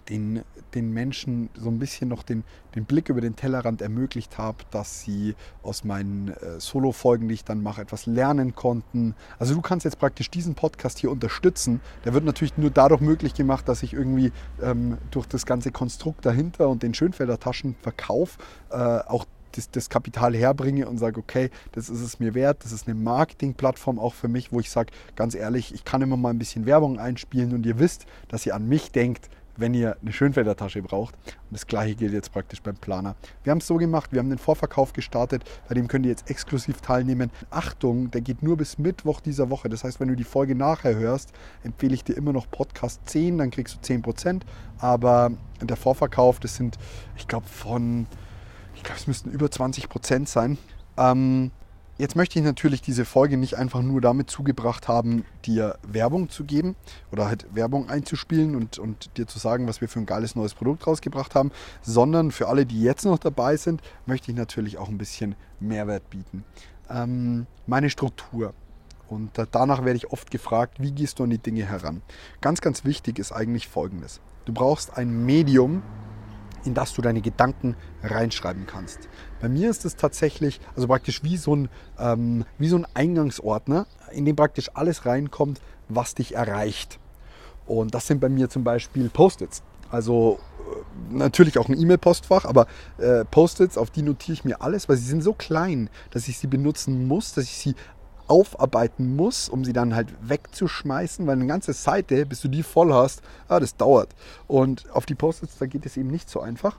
den, 0.08 0.42
den 0.75 0.92
Menschen 0.92 1.48
so 1.54 1.68
ein 1.68 1.78
bisschen 1.78 2.08
noch 2.08 2.22
den, 2.22 2.44
den 2.75 2.84
Blick 2.84 3.08
über 3.08 3.20
den 3.20 3.36
Tellerrand 3.36 3.82
ermöglicht 3.82 4.38
habe, 4.38 4.58
dass 4.70 5.00
sie 5.02 5.34
aus 5.62 5.84
meinen 5.84 6.28
äh, 6.28 6.60
Solo-Folgen, 6.60 7.28
die 7.28 7.34
ich 7.34 7.44
dann 7.44 7.62
mache, 7.62 7.82
etwas 7.82 8.06
lernen 8.06 8.54
konnten. 8.54 9.14
Also 9.38 9.54
du 9.54 9.60
kannst 9.60 9.84
jetzt 9.84 9.98
praktisch 9.98 10.30
diesen 10.30 10.54
Podcast 10.54 10.98
hier 10.98 11.10
unterstützen. 11.10 11.80
Der 12.04 12.14
wird 12.14 12.25
natürlich 12.25 12.56
nur 12.56 12.70
dadurch 12.70 13.00
möglich 13.00 13.34
gemacht, 13.34 13.68
dass 13.68 13.82
ich 13.82 13.92
irgendwie 13.92 14.32
ähm, 14.62 14.98
durch 15.10 15.26
das 15.26 15.46
ganze 15.46 15.72
Konstrukt 15.72 16.25
dahinter 16.25 16.68
und 16.68 16.82
den 16.82 16.94
Schönfelder 16.94 17.38
Taschenverkauf 17.38 18.38
äh, 18.70 18.76
auch 18.76 19.26
das, 19.52 19.70
das, 19.70 19.88
Kapital 19.88 20.36
herbringe 20.36 20.86
und 20.86 20.98
sage, 20.98 21.18
okay, 21.18 21.50
das 21.72 21.88
ist 21.88 22.00
es 22.00 22.20
mir 22.20 22.34
wert, 22.34 22.62
das 22.62 22.72
ist 22.72 22.86
eine 22.86 22.94
Marketingplattform 22.94 23.98
auch 23.98 24.12
für 24.12 24.28
mich, 24.28 24.52
wo 24.52 24.60
ich 24.60 24.70
sage, 24.70 24.92
ganz 25.14 25.34
ehrlich, 25.34 25.72
ich 25.75 25.84
kann 25.84 26.02
immer 26.02 26.16
mal 26.16 26.30
ein 26.30 26.38
bisschen 26.38 26.66
Werbung 26.66 26.98
einspielen 26.98 27.54
und 27.54 27.64
ihr 27.64 27.78
wisst, 27.78 28.06
dass 28.28 28.44
ihr 28.44 28.54
an 28.54 28.68
mich 28.68 28.92
denkt, 28.92 29.30
wenn 29.56 29.75
ihr 29.75 29.96
eine 30.00 30.12
Schönfelder-Tasche 30.12 30.82
braucht. 30.82 31.14
Und 31.14 31.52
das 31.52 31.66
gleiche 31.66 31.94
gilt 31.94 32.12
jetzt 32.12 32.32
praktisch 32.32 32.62
beim 32.62 32.76
Planer. 32.76 33.16
Wir 33.44 33.50
haben 33.50 33.58
es 33.58 33.66
so 33.66 33.76
gemacht, 33.76 34.12
wir 34.12 34.20
haben 34.20 34.28
den 34.28 34.38
Vorverkauf 34.38 34.92
gestartet, 34.92 35.44
bei 35.68 35.75
dem 35.75 35.88
könnt 35.88 36.06
ihr 36.06 36.10
jetzt 36.10 36.30
exklusiv 36.30 36.80
teilnehmen. 36.80 37.30
Achtung, 37.50 38.10
der 38.10 38.20
geht 38.20 38.42
nur 38.42 38.56
bis 38.56 38.78
Mittwoch 38.78 39.20
dieser 39.20 39.50
Woche. 39.50 39.68
Das 39.68 39.84
heißt, 39.84 40.00
wenn 40.00 40.08
du 40.08 40.16
die 40.16 40.25
Folge 40.25 40.54
nachher 40.54 40.96
hörst, 40.96 41.32
empfehle 41.62 41.94
ich 41.94 42.04
dir 42.04 42.16
immer 42.16 42.32
noch 42.32 42.50
Podcast 42.50 43.00
10, 43.06 43.38
dann 43.38 43.50
kriegst 43.50 43.76
du 43.76 43.94
10%. 43.94 44.42
Aber 44.78 45.30
der 45.60 45.76
Vorverkauf, 45.76 46.40
das 46.40 46.56
sind, 46.56 46.76
ich 47.16 47.28
glaube, 47.28 47.46
von, 47.46 48.06
ich 48.75 48.82
glaube, 48.82 48.98
es 48.98 49.06
müssten 49.06 49.30
über 49.30 49.46
20% 49.46 50.26
sein. 50.26 50.58
Ähm, 50.96 51.50
Jetzt 51.99 52.15
möchte 52.15 52.38
ich 52.38 52.45
natürlich 52.45 52.83
diese 52.83 53.07
Folge 53.07 53.38
nicht 53.38 53.57
einfach 53.57 53.81
nur 53.81 54.03
damit 54.03 54.29
zugebracht 54.29 54.87
haben, 54.87 55.25
dir 55.47 55.79
Werbung 55.83 56.29
zu 56.29 56.45
geben 56.45 56.76
oder 57.11 57.26
halt 57.26 57.47
Werbung 57.55 57.88
einzuspielen 57.88 58.55
und, 58.55 58.79
und 58.79 59.17
dir 59.17 59.26
zu 59.26 59.38
sagen, 59.38 59.67
was 59.67 59.81
wir 59.81 59.88
für 59.88 60.00
ein 60.00 60.07
geiles 60.07 60.37
neues 60.37 60.53
Produkt 60.53 60.87
rausgebracht 60.87 61.35
haben, 61.35 61.53
sondern 61.81 62.33
für 62.33 62.49
alle, 62.49 62.67
die 62.67 62.83
jetzt 62.83 63.07
noch 63.07 63.19
dabei 63.19 63.57
sind, 63.57 63.81
möchte 64.05 64.31
ich 64.31 64.37
natürlich 64.37 64.76
auch 64.76 64.91
ein 64.91 64.99
bisschen 64.99 65.37
Mehrwert 65.59 66.11
bieten. 66.11 66.45
Ähm, 66.91 67.47
meine 67.67 67.88
Struktur. 67.88 68.53
Und 69.09 69.31
danach 69.53 69.85
werde 69.85 69.97
ich 69.97 70.11
oft 70.11 70.31
gefragt, 70.31 70.83
wie 70.83 70.93
gehst 70.93 71.19
du 71.19 71.25
an 71.25 71.31
die 71.31 71.38
Dinge 71.38 71.65
heran? 71.65 72.03
Ganz, 72.43 72.61
ganz 72.61 72.85
wichtig 72.85 73.19
ist 73.19 73.33
eigentlich 73.33 73.69
Folgendes. 73.69 74.21
Du 74.45 74.53
brauchst 74.53 74.99
ein 74.99 75.25
Medium, 75.25 75.83
in 76.66 76.75
das 76.75 76.92
du 76.94 77.02
deine 77.02 77.20
Gedanken 77.20 77.76
reinschreiben 78.02 78.66
kannst. 78.66 79.08
Bei 79.40 79.49
mir 79.49 79.70
ist 79.70 79.85
es 79.85 79.96
tatsächlich, 79.96 80.61
also 80.75 80.88
praktisch 80.88 81.23
wie 81.23 81.37
so 81.37 81.54
ein, 81.54 81.68
ähm, 81.99 82.44
wie 82.58 82.68
so 82.68 82.76
ein 82.76 82.87
Eingangsordner, 82.94 83.87
in 84.12 84.25
dem 84.25 84.37
praktisch 84.37 84.70
alles 84.75 85.06
reinkommt, 85.06 85.61
was 85.88 86.14
dich 86.14 86.35
erreicht. 86.35 86.99
Und 87.66 87.94
das 87.94 88.06
sind 88.06 88.20
bei 88.20 88.28
mir 88.28 88.49
zum 88.49 88.64
Beispiel 88.64 89.08
Post-its. 89.08 89.62
Also 89.90 90.38
äh, 90.58 91.14
natürlich 91.14 91.58
auch 91.58 91.68
ein 91.68 91.78
E-Mail-Postfach, 91.78 92.44
aber 92.44 92.66
äh, 92.99 93.25
Post-its, 93.25 93.78
auf 93.78 93.90
die 93.90 94.02
notiere 94.02 94.32
ich 94.35 94.44
mir 94.44 94.62
alles, 94.62 94.88
weil 94.88 94.96
sie 94.96 95.06
sind 95.06 95.23
so 95.23 95.32
klein, 95.32 95.90
dass 96.11 96.28
ich 96.28 96.38
sie 96.38 96.46
benutzen 96.46 97.06
muss, 97.06 97.35
dass 97.35 97.44
ich 97.44 97.56
sie 97.56 97.75
aufarbeiten 98.28 99.16
muss, 99.16 99.49
um 99.49 99.64
sie 99.64 99.73
dann 99.73 99.95
halt 99.95 100.09
wegzuschmeißen, 100.23 101.26
weil 101.26 101.35
eine 101.35 101.47
ganze 101.47 101.73
Seite, 101.73 102.26
bis 102.26 102.40
du 102.40 102.49
die 102.49 102.62
voll 102.62 102.92
hast, 102.92 103.23
ah, 103.49 103.61
das 103.61 103.76
dauert. 103.76 104.14
Und 104.47 104.90
auf 104.90 105.06
die 105.06 105.14
Post-its, 105.14 105.59
da 105.59 105.66
geht 105.66 105.87
es 105.87 105.97
eben 105.97 106.11
nicht 106.11 106.28
so 106.28 106.40
einfach. 106.40 106.78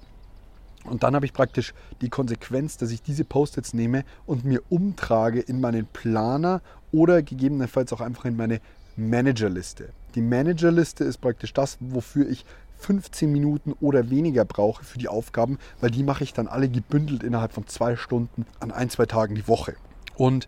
Und 0.84 1.04
dann 1.04 1.16
habe 1.16 1.26
ich 1.26 1.34
praktisch 1.34 1.74
die 2.02 2.10
Konsequenz, 2.10 2.78
dass 2.78 2.92
ich 2.92 3.02
diese 3.02 3.26
Post-its 3.26 3.74
nehme 3.74 4.04
und 4.26 4.46
mir 4.46 4.62
umtrage 4.70 5.42
in 5.42 5.60
meinen 5.60 5.86
Planer 5.86 6.62
oder 6.92 7.22
gegebenenfalls 7.22 7.92
auch 7.94 8.02
einfach 8.02 8.26
in 8.26 8.38
meine 8.38 8.62
Managerliste. 8.96 9.90
Die 10.16 10.22
Managerliste 10.22 11.04
ist 11.04 11.20
praktisch 11.20 11.54
das, 11.54 11.78
wofür 11.80 12.28
ich 12.28 12.46
15 12.80 13.32
Minuten 13.32 13.74
oder 13.82 14.10
weniger 14.10 14.46
brauche 14.46 14.84
für 14.84 14.98
die 14.98 15.08
Aufgaben, 15.08 15.58
weil 15.82 15.92
die 15.92 16.04
mache 16.04 16.24
ich 16.24 16.34
dann 16.34 16.48
alle 16.48 16.70
gebündelt 16.70 17.24
innerhalb 17.24 17.54
von 17.54 17.68
zwei 17.68 17.96
Stunden 17.96 18.46
an 18.60 18.72
ein, 18.72 18.90
zwei 18.90 19.06
Tagen 19.06 19.36
die 19.36 19.48
Woche. 19.48 19.76
Und 20.16 20.48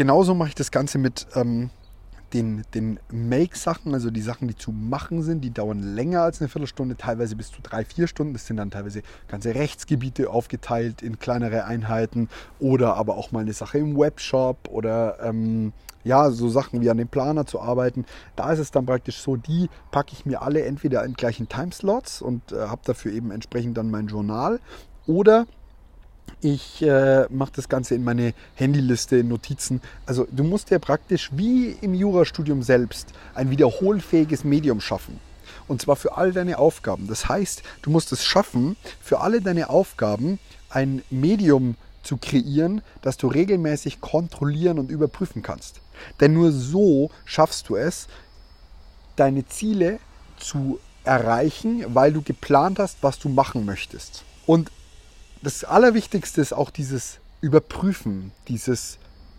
genauso 0.00 0.34
mache 0.34 0.48
ich 0.48 0.54
das 0.54 0.70
Ganze 0.70 0.96
mit 0.96 1.26
ähm, 1.34 1.68
den, 2.32 2.62
den 2.72 2.98
Make-Sachen, 3.12 3.92
also 3.92 4.10
die 4.10 4.22
Sachen, 4.22 4.48
die 4.48 4.56
zu 4.56 4.72
machen 4.72 5.22
sind, 5.22 5.42
die 5.42 5.50
dauern 5.50 5.94
länger 5.94 6.22
als 6.22 6.40
eine 6.40 6.48
Viertelstunde, 6.48 6.96
teilweise 6.96 7.36
bis 7.36 7.52
zu 7.52 7.60
drei, 7.60 7.84
vier 7.84 8.06
Stunden. 8.06 8.32
Das 8.32 8.46
sind 8.46 8.56
dann 8.56 8.70
teilweise 8.70 9.02
ganze 9.28 9.54
Rechtsgebiete 9.54 10.30
aufgeteilt 10.30 11.02
in 11.02 11.18
kleinere 11.18 11.66
Einheiten 11.66 12.30
oder 12.60 12.96
aber 12.96 13.18
auch 13.18 13.30
mal 13.30 13.40
eine 13.40 13.52
Sache 13.52 13.76
im 13.76 13.94
Webshop 13.94 14.70
oder 14.70 15.18
ähm, 15.22 15.74
ja, 16.02 16.30
so 16.30 16.48
Sachen 16.48 16.80
wie 16.80 16.88
an 16.88 16.96
dem 16.96 17.08
Planer 17.08 17.44
zu 17.44 17.60
arbeiten. 17.60 18.06
Da 18.36 18.50
ist 18.54 18.58
es 18.58 18.70
dann 18.70 18.86
praktisch 18.86 19.18
so, 19.18 19.36
die 19.36 19.68
packe 19.90 20.14
ich 20.14 20.24
mir 20.24 20.40
alle 20.40 20.64
entweder 20.64 21.04
in 21.04 21.12
gleichen 21.12 21.46
Timeslots 21.46 22.22
und 22.22 22.52
äh, 22.52 22.68
habe 22.68 22.80
dafür 22.86 23.12
eben 23.12 23.32
entsprechend 23.32 23.76
dann 23.76 23.90
mein 23.90 24.06
Journal 24.06 24.60
oder 25.06 25.46
ich 26.42 26.82
äh, 26.82 27.26
mache 27.28 27.52
das 27.56 27.68
Ganze 27.68 27.94
in 27.94 28.04
meine 28.04 28.34
Handyliste, 28.58 29.18
in 29.18 29.28
Notizen. 29.28 29.80
Also 30.06 30.26
du 30.30 30.44
musst 30.44 30.70
ja 30.70 30.78
praktisch 30.78 31.30
wie 31.32 31.76
im 31.80 31.94
Jurastudium 31.94 32.62
selbst 32.62 33.12
ein 33.34 33.50
wiederholfähiges 33.50 34.44
Medium 34.44 34.80
schaffen. 34.80 35.20
Und 35.68 35.82
zwar 35.82 35.96
für 35.96 36.16
all 36.16 36.32
deine 36.32 36.58
Aufgaben. 36.58 37.06
Das 37.06 37.28
heißt, 37.28 37.62
du 37.82 37.90
musst 37.90 38.12
es 38.12 38.24
schaffen, 38.24 38.76
für 39.00 39.20
alle 39.20 39.40
deine 39.40 39.70
Aufgaben 39.70 40.38
ein 40.68 41.02
Medium 41.10 41.76
zu 42.02 42.16
kreieren, 42.16 42.82
das 43.02 43.18
du 43.18 43.28
regelmäßig 43.28 44.00
kontrollieren 44.00 44.78
und 44.78 44.90
überprüfen 44.90 45.42
kannst. 45.42 45.80
Denn 46.20 46.32
nur 46.32 46.50
so 46.50 47.10
schaffst 47.24 47.68
du 47.68 47.76
es, 47.76 48.08
deine 49.16 49.46
Ziele 49.46 49.98
zu 50.38 50.80
erreichen, 51.04 51.84
weil 51.88 52.12
du 52.12 52.22
geplant 52.22 52.78
hast, 52.78 52.98
was 53.02 53.18
du 53.18 53.28
machen 53.28 53.66
möchtest. 53.66 54.24
Und 54.46 54.70
das 55.42 55.64
Allerwichtigste 55.64 56.40
ist 56.40 56.52
auch 56.52 56.70
dieses 56.70 57.18
Überprüfen, 57.40 58.32
dieses 58.48 58.98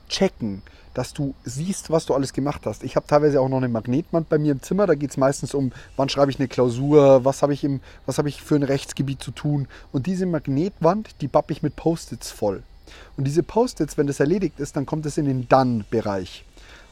Checken, 0.09 0.61
dass 0.93 1.13
du 1.13 1.35
siehst, 1.43 1.89
was 1.89 2.05
du 2.05 2.13
alles 2.13 2.33
gemacht 2.33 2.65
hast. 2.65 2.83
Ich 2.83 2.95
habe 2.95 3.07
teilweise 3.07 3.39
auch 3.39 3.47
noch 3.47 3.57
eine 3.57 3.69
Magnetwand 3.69 4.27
bei 4.27 4.37
mir 4.37 4.51
im 4.51 4.61
Zimmer. 4.61 4.87
Da 4.87 4.95
geht 4.95 5.11
es 5.11 5.17
meistens 5.17 5.53
um, 5.53 5.71
wann 5.95 6.09
schreibe 6.09 6.31
ich 6.31 6.39
eine 6.39 6.47
Klausur, 6.47 7.23
was 7.23 7.41
habe 7.41 7.53
ich, 7.53 7.65
hab 8.07 8.25
ich 8.25 8.41
für 8.41 8.55
ein 8.55 8.63
Rechtsgebiet 8.63 9.21
zu 9.23 9.31
tun. 9.31 9.67
Und 9.91 10.07
diese 10.07 10.25
Magnetwand, 10.25 11.21
die 11.21 11.27
bappe 11.27 11.53
ich 11.53 11.63
mit 11.63 11.75
Post-its 11.75 12.31
voll. 12.31 12.63
Und 13.15 13.25
diese 13.25 13.43
Post-its, 13.43 13.97
wenn 13.97 14.07
das 14.07 14.19
erledigt 14.19 14.59
ist, 14.59 14.75
dann 14.75 14.85
kommt 14.85 15.05
es 15.05 15.17
in 15.17 15.25
den 15.25 15.47
Dann-Bereich. 15.47 16.45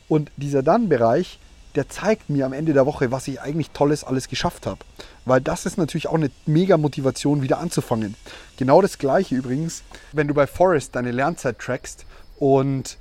Und 0.07 0.31
dieser 0.37 0.63
Dann-Bereich, 0.63 1.39
der 1.75 1.89
zeigt 1.89 2.29
mir 2.29 2.45
am 2.45 2.53
Ende 2.53 2.73
der 2.73 2.85
Woche, 2.85 3.11
was 3.11 3.27
ich 3.27 3.41
eigentlich 3.41 3.71
Tolles 3.71 4.03
alles 4.03 4.27
geschafft 4.27 4.65
habe. 4.65 4.79
Weil 5.25 5.41
das 5.41 5.65
ist 5.65 5.77
natürlich 5.77 6.07
auch 6.07 6.15
eine 6.15 6.31
mega 6.45 6.77
Motivation, 6.77 7.41
wieder 7.41 7.59
anzufangen. 7.59 8.15
Genau 8.57 8.81
das 8.81 8.97
gleiche 8.97 9.35
übrigens, 9.35 9.83
wenn 10.11 10.27
du 10.27 10.33
bei 10.33 10.47
Forest 10.47 10.95
deine 10.95 11.11
Lernzeit 11.11 11.59
trackst 11.59 12.05
und 12.37 12.97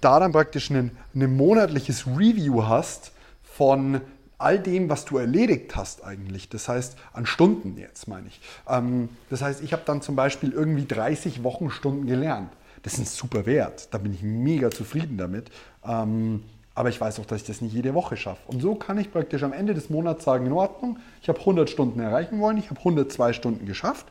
da 0.00 0.20
dann 0.20 0.32
praktisch 0.32 0.70
ein, 0.70 0.90
ein 1.14 1.36
monatliches 1.36 2.06
Review 2.06 2.64
hast 2.64 3.12
von 3.42 4.00
all 4.36 4.58
dem, 4.58 4.90
was 4.90 5.04
du 5.06 5.16
erledigt 5.16 5.74
hast 5.76 6.04
eigentlich. 6.04 6.48
Das 6.48 6.68
heißt, 6.68 6.96
an 7.12 7.24
Stunden 7.24 7.78
jetzt 7.78 8.08
meine 8.08 8.28
ich. 8.28 8.40
Ähm, 8.68 9.08
das 9.30 9.40
heißt, 9.40 9.62
ich 9.62 9.72
habe 9.72 9.82
dann 9.86 10.02
zum 10.02 10.16
Beispiel 10.16 10.52
irgendwie 10.52 10.86
30 10.86 11.42
Wochenstunden 11.42 12.06
gelernt. 12.06 12.50
Das 12.82 12.94
ist 12.94 12.98
ein 12.98 13.06
super 13.06 13.46
Wert. 13.46 13.88
Da 13.92 13.98
bin 13.98 14.12
ich 14.12 14.22
mega 14.22 14.70
zufrieden 14.70 15.16
damit. 15.16 15.50
Ähm, 15.86 16.42
aber 16.74 16.88
ich 16.88 17.00
weiß 17.00 17.20
auch, 17.20 17.26
dass 17.26 17.42
ich 17.42 17.46
das 17.46 17.60
nicht 17.60 17.72
jede 17.72 17.94
Woche 17.94 18.16
schaffe. 18.16 18.40
Und 18.46 18.60
so 18.60 18.74
kann 18.74 18.98
ich 18.98 19.12
praktisch 19.12 19.44
am 19.44 19.52
Ende 19.52 19.74
des 19.74 19.90
Monats 19.90 20.24
sagen, 20.24 20.46
in 20.46 20.52
Ordnung, 20.52 20.98
ich 21.22 21.28
habe 21.28 21.38
100 21.38 21.70
Stunden 21.70 22.00
erreichen 22.00 22.40
wollen, 22.40 22.58
ich 22.58 22.70
habe 22.70 22.80
102 22.80 23.32
Stunden 23.32 23.64
geschafft 23.66 24.06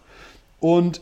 und 0.60 1.02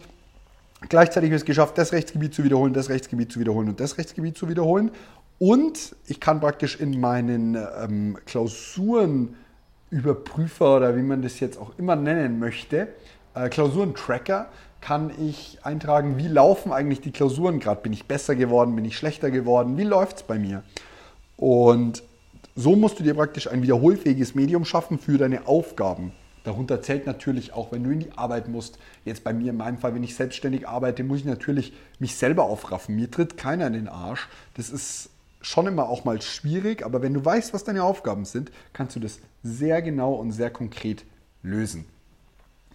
gleichzeitig 0.89 1.29
habe 1.29 1.35
ich 1.35 1.41
es 1.41 1.45
geschafft, 1.45 1.77
das 1.77 1.93
Rechtsgebiet 1.93 2.33
zu 2.33 2.43
wiederholen, 2.43 2.73
das 2.73 2.89
Rechtsgebiet 2.89 3.31
zu 3.31 3.39
wiederholen 3.39 3.69
und 3.69 3.79
das 3.79 3.99
Rechtsgebiet 3.99 4.35
zu 4.37 4.49
wiederholen. 4.49 4.89
Und 5.37 5.95
ich 6.07 6.19
kann 6.19 6.39
praktisch 6.39 6.79
in 6.79 6.99
meinen 6.99 7.55
ähm, 7.55 8.17
Klausurenüberprüfer 8.25 10.77
oder 10.77 10.95
wie 10.95 11.01
man 11.01 11.21
das 11.21 11.39
jetzt 11.39 11.59
auch 11.59 11.73
immer 11.77 11.95
nennen 11.95 12.39
möchte, 12.39 12.87
äh, 13.33 13.49
Klausurentracker, 13.49 14.49
kann 14.81 15.11
ich 15.19 15.59
eintragen, 15.61 16.17
wie 16.17 16.27
laufen 16.27 16.71
eigentlich 16.71 17.01
die 17.01 17.11
Klausuren 17.11 17.59
gerade? 17.59 17.81
Bin 17.81 17.93
ich 17.93 18.05
besser 18.05 18.35
geworden? 18.35 18.75
Bin 18.75 18.83
ich 18.83 18.97
schlechter 18.97 19.29
geworden? 19.29 19.77
Wie 19.77 19.83
läuft 19.83 20.17
es 20.17 20.23
bei 20.23 20.39
mir? 20.39 20.63
Und 21.41 22.03
so 22.55 22.75
musst 22.75 22.99
du 22.99 23.03
dir 23.03 23.15
praktisch 23.15 23.47
ein 23.49 23.63
wiederholfähiges 23.63 24.35
Medium 24.35 24.63
schaffen 24.63 24.99
für 24.99 25.17
deine 25.17 25.47
Aufgaben. 25.47 26.11
Darunter 26.43 26.83
zählt 26.83 27.07
natürlich 27.07 27.53
auch, 27.53 27.71
wenn 27.71 27.83
du 27.83 27.89
in 27.89 27.99
die 27.99 28.11
Arbeit 28.15 28.47
musst. 28.47 28.77
Jetzt 29.05 29.23
bei 29.23 29.33
mir 29.33 29.49
in 29.49 29.57
meinem 29.57 29.79
Fall, 29.79 29.95
wenn 29.95 30.03
ich 30.03 30.15
selbstständig 30.15 30.67
arbeite, 30.67 31.03
muss 31.03 31.17
ich 31.17 31.25
natürlich 31.25 31.73
mich 31.97 32.15
selber 32.15 32.43
aufraffen. 32.43 32.95
Mir 32.95 33.09
tritt 33.09 33.37
keiner 33.37 33.65
in 33.65 33.73
den 33.73 33.87
Arsch. 33.87 34.29
Das 34.53 34.69
ist 34.69 35.09
schon 35.41 35.65
immer 35.65 35.89
auch 35.89 36.05
mal 36.05 36.21
schwierig, 36.21 36.85
aber 36.85 37.01
wenn 37.01 37.15
du 37.15 37.25
weißt, 37.25 37.55
was 37.55 37.63
deine 37.63 37.83
Aufgaben 37.83 38.25
sind, 38.25 38.51
kannst 38.71 38.95
du 38.95 38.99
das 38.99 39.19
sehr 39.41 39.81
genau 39.81 40.13
und 40.13 40.33
sehr 40.33 40.51
konkret 40.51 41.05
lösen. 41.41 41.85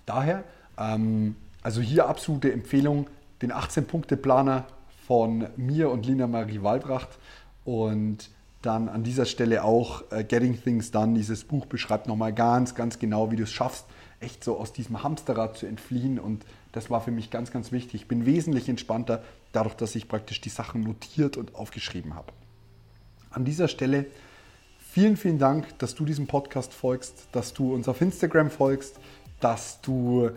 Daher, 0.06 0.42
ähm, 0.76 1.36
also 1.62 1.80
hier 1.80 2.08
absolute 2.08 2.52
Empfehlung, 2.52 3.06
den 3.42 3.52
18-Punkte-Planer 3.52 4.66
von 5.06 5.46
mir 5.56 5.88
und 5.88 6.04
Lina 6.04 6.26
Marie 6.26 6.62
Walbracht. 6.62 7.10
Und 7.64 8.28
dann 8.66 8.88
an 8.88 9.02
dieser 9.04 9.26
Stelle 9.26 9.64
auch 9.64 10.02
äh, 10.10 10.24
Getting 10.24 10.60
Things 10.60 10.90
Done. 10.90 11.14
Dieses 11.14 11.44
Buch 11.44 11.66
beschreibt 11.66 12.06
nochmal 12.08 12.32
ganz, 12.32 12.74
ganz 12.74 12.98
genau, 12.98 13.30
wie 13.30 13.36
du 13.36 13.44
es 13.44 13.52
schaffst, 13.52 13.86
echt 14.20 14.42
so 14.42 14.58
aus 14.58 14.72
diesem 14.72 15.02
Hamsterrad 15.02 15.56
zu 15.56 15.66
entfliehen. 15.66 16.18
Und 16.18 16.44
das 16.72 16.90
war 16.90 17.00
für 17.00 17.10
mich 17.10 17.30
ganz, 17.30 17.52
ganz 17.52 17.72
wichtig. 17.72 18.02
Ich 18.02 18.08
bin 18.08 18.26
wesentlich 18.26 18.68
entspannter 18.68 19.22
dadurch, 19.52 19.74
dass 19.74 19.94
ich 19.94 20.08
praktisch 20.08 20.40
die 20.40 20.48
Sachen 20.48 20.82
notiert 20.82 21.36
und 21.36 21.54
aufgeschrieben 21.54 22.14
habe. 22.14 22.32
An 23.30 23.44
dieser 23.44 23.68
Stelle 23.68 24.06
vielen, 24.78 25.16
vielen 25.16 25.38
Dank, 25.38 25.78
dass 25.78 25.94
du 25.94 26.04
diesem 26.04 26.26
Podcast 26.26 26.72
folgst, 26.72 27.28
dass 27.32 27.54
du 27.54 27.72
uns 27.74 27.88
auf 27.88 28.00
Instagram 28.00 28.50
folgst, 28.50 28.98
dass 29.40 29.80
du 29.80 30.30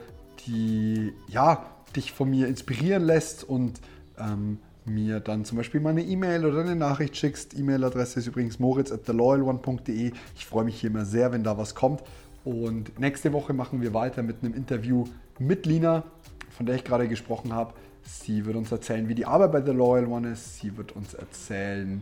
die, 0.45 1.13
ja, 1.27 1.65
dich 1.95 2.11
von 2.11 2.29
mir 2.29 2.47
inspirieren 2.47 3.03
lässt 3.03 3.43
und 3.43 3.79
ähm, 4.19 4.59
mir 4.89 5.19
dann 5.19 5.45
zum 5.45 5.57
Beispiel 5.57 5.79
mal 5.79 5.91
eine 5.91 6.03
E-Mail 6.03 6.45
oder 6.45 6.61
eine 6.61 6.75
Nachricht 6.75 7.15
schickst. 7.15 7.57
E-Mail-Adresse 7.57 8.19
ist 8.19 8.27
übrigens 8.27 8.59
moritz 8.59 8.91
at 8.91 9.05
theloyalone.de. 9.05 10.11
Ich 10.35 10.45
freue 10.45 10.65
mich 10.65 10.81
hier 10.81 10.89
immer 10.89 11.05
sehr, 11.05 11.31
wenn 11.31 11.43
da 11.43 11.57
was 11.57 11.75
kommt. 11.75 12.03
Und 12.43 12.99
nächste 12.99 13.33
Woche 13.33 13.53
machen 13.53 13.81
wir 13.81 13.93
weiter 13.93 14.23
mit 14.23 14.43
einem 14.43 14.53
Interview 14.53 15.05
mit 15.39 15.65
Lina, 15.65 16.03
von 16.49 16.65
der 16.65 16.75
ich 16.75 16.83
gerade 16.83 17.07
gesprochen 17.07 17.53
habe. 17.53 17.73
Sie 18.03 18.45
wird 18.45 18.55
uns 18.55 18.71
erzählen, 18.71 19.07
wie 19.07 19.15
die 19.15 19.25
Arbeit 19.25 19.51
bei 19.51 19.61
The 19.61 19.71
Loyal 19.71 20.07
One 20.07 20.31
ist. 20.31 20.59
Sie 20.59 20.75
wird 20.77 20.93
uns 20.93 21.13
erzählen, 21.13 22.01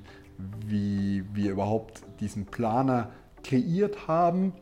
wie 0.65 1.23
wir 1.33 1.51
überhaupt 1.51 2.01
diesen 2.19 2.45
Planer 2.45 3.11
kreiert 3.43 4.07
haben. 4.07 4.53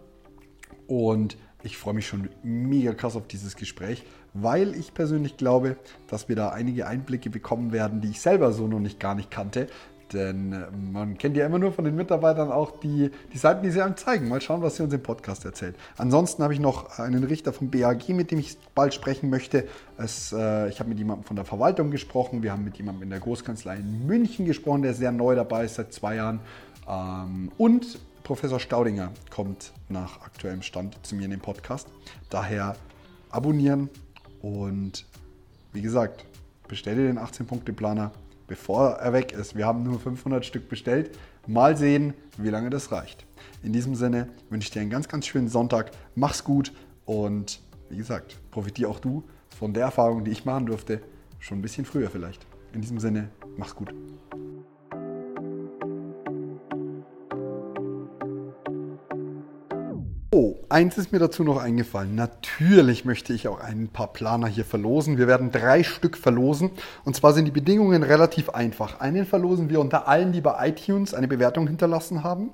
Und 0.87 1.37
ich 1.65 1.77
freue 1.77 1.95
mich 1.95 2.07
schon 2.07 2.29
mega 2.43 2.93
krass 2.93 3.15
auf 3.15 3.27
dieses 3.27 3.55
Gespräch, 3.55 4.03
weil 4.33 4.75
ich 4.75 4.93
persönlich 4.93 5.35
glaube, 5.35 5.77
dass 6.07 6.29
wir 6.29 6.35
da 6.35 6.49
einige 6.49 6.87
Einblicke 6.87 7.29
bekommen 7.29 7.71
werden, 7.71 8.01
die 8.01 8.11
ich 8.11 8.21
selber 8.21 8.53
so 8.53 8.67
noch 8.67 8.79
nicht 8.79 8.99
gar 8.99 9.15
nicht 9.15 9.31
kannte. 9.31 9.67
Denn 10.13 10.53
äh, 10.53 10.67
man 10.71 11.17
kennt 11.17 11.35
ja 11.35 11.47
immer 11.47 11.57
nur 11.57 11.71
von 11.71 11.83
den 11.83 11.95
Mitarbeitern 11.95 12.51
auch 12.51 12.79
die, 12.79 13.09
die 13.33 13.37
Seiten, 13.39 13.63
die 13.63 13.71
sie 13.71 13.81
einem 13.81 13.97
zeigen. 13.97 14.29
Mal 14.29 14.39
schauen, 14.39 14.61
was 14.61 14.75
sie 14.75 14.83
uns 14.83 14.93
im 14.93 15.01
Podcast 15.01 15.45
erzählt. 15.45 15.75
Ansonsten 15.97 16.43
habe 16.43 16.53
ich 16.53 16.59
noch 16.59 16.99
einen 16.99 17.23
Richter 17.23 17.51
vom 17.51 17.71
BAG, 17.71 18.09
mit 18.09 18.29
dem 18.29 18.37
ich 18.37 18.55
bald 18.75 18.93
sprechen 18.93 19.31
möchte. 19.31 19.67
Es, 19.97 20.31
äh, 20.31 20.69
ich 20.69 20.79
habe 20.79 20.89
mit 20.89 20.99
jemandem 20.99 21.25
von 21.25 21.35
der 21.35 21.45
Verwaltung 21.45 21.89
gesprochen. 21.89 22.43
Wir 22.43 22.51
haben 22.51 22.63
mit 22.63 22.77
jemandem 22.77 23.01
in 23.01 23.09
der 23.09 23.19
Großkanzlei 23.19 23.77
in 23.77 24.05
München 24.05 24.45
gesprochen, 24.45 24.83
der 24.83 24.93
sehr 24.93 25.11
neu 25.11 25.33
dabei 25.33 25.65
ist, 25.65 25.75
seit 25.75 25.91
zwei 25.91 26.17
Jahren. 26.17 26.39
Ähm, 26.87 27.51
und 27.57 27.97
Professor 28.25 28.59
Staudinger 28.59 29.11
kommt 29.29 29.71
nach 29.87 30.21
aktuellem 30.21 30.63
Stand 30.63 30.97
zu 31.05 31.15
mir 31.15 31.25
in 31.25 31.31
den 31.31 31.39
Podcast. 31.39 31.87
Daher 32.31 32.75
abonnieren 33.29 33.87
und 34.41 35.05
wie 35.73 35.83
gesagt, 35.83 36.25
bestelle 36.67 37.05
den 37.05 37.19
18-Punkte-Planer 37.19 38.11
bevor 38.47 38.93
er 38.93 39.13
weg 39.13 39.31
ist. 39.31 39.55
Wir 39.55 39.67
haben 39.67 39.83
nur 39.83 39.99
500 39.99 40.43
Stück 40.43 40.69
bestellt. 40.69 41.17
Mal 41.45 41.77
sehen, 41.77 42.15
wie 42.37 42.49
lange 42.49 42.71
das 42.71 42.91
reicht. 42.91 43.25
In 43.61 43.73
diesem 43.73 43.93
Sinne 43.93 44.29
wünsche 44.49 44.67
ich 44.67 44.71
dir 44.71 44.81
einen 44.81 44.89
ganz, 44.89 45.07
ganz 45.07 45.27
schönen 45.27 45.47
Sonntag. 45.47 45.91
Mach's 46.15 46.43
gut 46.43 46.73
und 47.05 47.59
wie 47.89 47.97
gesagt, 47.97 48.37
profitiere 48.49 48.89
auch 48.89 48.99
du 48.99 49.23
von 49.55 49.71
der 49.71 49.83
Erfahrung, 49.83 50.25
die 50.25 50.31
ich 50.31 50.45
machen 50.45 50.65
durfte, 50.65 51.01
schon 51.39 51.59
ein 51.59 51.61
bisschen 51.61 51.85
früher 51.85 52.09
vielleicht. 52.09 52.43
In 52.73 52.81
diesem 52.81 52.99
Sinne, 52.99 53.29
mach's 53.55 53.75
gut. 53.75 53.93
Eins 60.69 60.97
ist 60.97 61.11
mir 61.11 61.19
dazu 61.19 61.43
noch 61.43 61.57
eingefallen. 61.57 62.15
Natürlich 62.15 63.05
möchte 63.05 63.33
ich 63.33 63.47
auch 63.47 63.59
ein 63.59 63.87
paar 63.89 64.13
Planer 64.13 64.47
hier 64.47 64.65
verlosen. 64.65 65.17
Wir 65.17 65.27
werden 65.27 65.51
drei 65.51 65.83
Stück 65.83 66.17
verlosen. 66.17 66.71
Und 67.03 67.15
zwar 67.15 67.33
sind 67.33 67.45
die 67.45 67.51
Bedingungen 67.51 68.03
relativ 68.03 68.49
einfach. 68.49 68.99
Einen 68.99 69.25
verlosen 69.25 69.69
wir 69.69 69.79
unter 69.79 70.07
allen, 70.07 70.31
die 70.31 70.41
bei 70.41 70.69
iTunes 70.69 71.13
eine 71.13 71.27
Bewertung 71.27 71.67
hinterlassen 71.67 72.23
haben. 72.23 72.51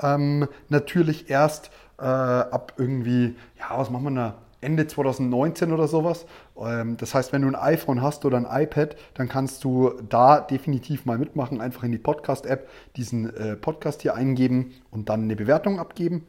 Ähm, 0.00 0.48
natürlich 0.68 1.30
erst 1.30 1.70
äh, 1.98 2.04
ab 2.04 2.74
irgendwie, 2.76 3.36
ja, 3.58 3.78
was 3.78 3.90
machen 3.90 4.04
wir 4.04 4.14
da? 4.14 4.34
Ende 4.60 4.86
2019 4.86 5.72
oder 5.72 5.88
sowas. 5.88 6.26
Ähm, 6.58 6.96
das 6.96 7.14
heißt, 7.14 7.32
wenn 7.32 7.42
du 7.42 7.48
ein 7.48 7.54
iPhone 7.54 8.02
hast 8.02 8.24
oder 8.24 8.36
ein 8.36 8.46
iPad, 8.62 8.96
dann 9.14 9.28
kannst 9.28 9.64
du 9.64 9.92
da 10.08 10.40
definitiv 10.40 11.06
mal 11.06 11.18
mitmachen. 11.18 11.60
Einfach 11.60 11.84
in 11.84 11.92
die 11.92 11.98
Podcast-App 11.98 12.68
diesen 12.96 13.34
äh, 13.34 13.56
Podcast 13.56 14.02
hier 14.02 14.14
eingeben 14.14 14.72
und 14.90 15.08
dann 15.08 15.22
eine 15.22 15.36
Bewertung 15.36 15.78
abgeben. 15.78 16.26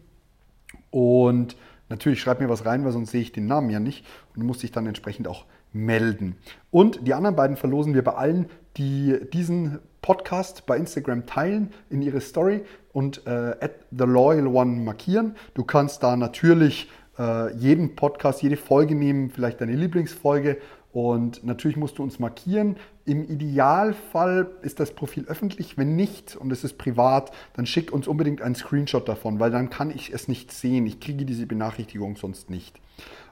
Und 0.91 1.55
natürlich 1.89 2.21
schreib 2.21 2.39
mir 2.39 2.49
was 2.49 2.65
rein, 2.65 2.85
weil 2.85 2.91
sonst 2.91 3.11
sehe 3.11 3.21
ich 3.21 3.31
den 3.31 3.47
Namen 3.47 3.69
ja 3.69 3.79
nicht 3.79 4.05
und 4.33 4.41
du 4.41 4.45
musst 4.45 4.61
dich 4.61 4.71
dann 4.71 4.85
entsprechend 4.85 5.27
auch 5.27 5.45
melden. 5.73 6.35
Und 6.69 7.07
die 7.07 7.13
anderen 7.13 7.35
beiden 7.35 7.57
verlosen 7.57 7.93
wir 7.93 8.03
bei 8.03 8.13
allen, 8.13 8.47
die 8.77 9.17
diesen 9.33 9.79
Podcast 10.01 10.65
bei 10.65 10.77
Instagram 10.77 11.25
teilen 11.25 11.71
in 11.89 12.01
ihre 12.01 12.21
Story 12.21 12.63
und 12.93 13.25
äh, 13.25 13.55
at 13.59 13.71
the 13.91 14.05
loyal 14.05 14.47
one 14.47 14.83
markieren. 14.83 15.35
Du 15.53 15.63
kannst 15.63 16.03
da 16.03 16.15
natürlich 16.15 16.89
äh, 17.17 17.53
jeden 17.55 17.95
Podcast, 17.95 18.41
jede 18.41 18.57
Folge 18.57 18.95
nehmen, 18.95 19.29
vielleicht 19.29 19.61
deine 19.61 19.73
Lieblingsfolge 19.73 20.57
und 20.93 21.43
natürlich 21.45 21.77
musst 21.77 21.97
du 21.97 22.03
uns 22.03 22.19
markieren. 22.19 22.75
Im 23.05 23.23
Idealfall 23.23 24.49
ist 24.61 24.79
das 24.79 24.91
Profil 24.91 25.25
öffentlich. 25.27 25.77
Wenn 25.77 25.95
nicht 25.95 26.35
und 26.35 26.51
es 26.51 26.63
ist 26.63 26.77
privat, 26.77 27.31
dann 27.53 27.65
schick 27.65 27.93
uns 27.93 28.07
unbedingt 28.07 28.41
einen 28.41 28.55
Screenshot 28.55 29.07
davon, 29.07 29.39
weil 29.39 29.51
dann 29.51 29.69
kann 29.69 29.89
ich 29.89 30.11
es 30.13 30.27
nicht 30.27 30.51
sehen. 30.51 30.85
Ich 30.85 30.99
kriege 30.99 31.25
diese 31.25 31.45
Benachrichtigung 31.45 32.17
sonst 32.17 32.49
nicht. 32.49 32.79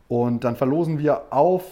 Und 0.08 0.44
dann 0.46 0.56
verlosen 0.56 1.00
wir 1.00 1.34
auf, 1.34 1.64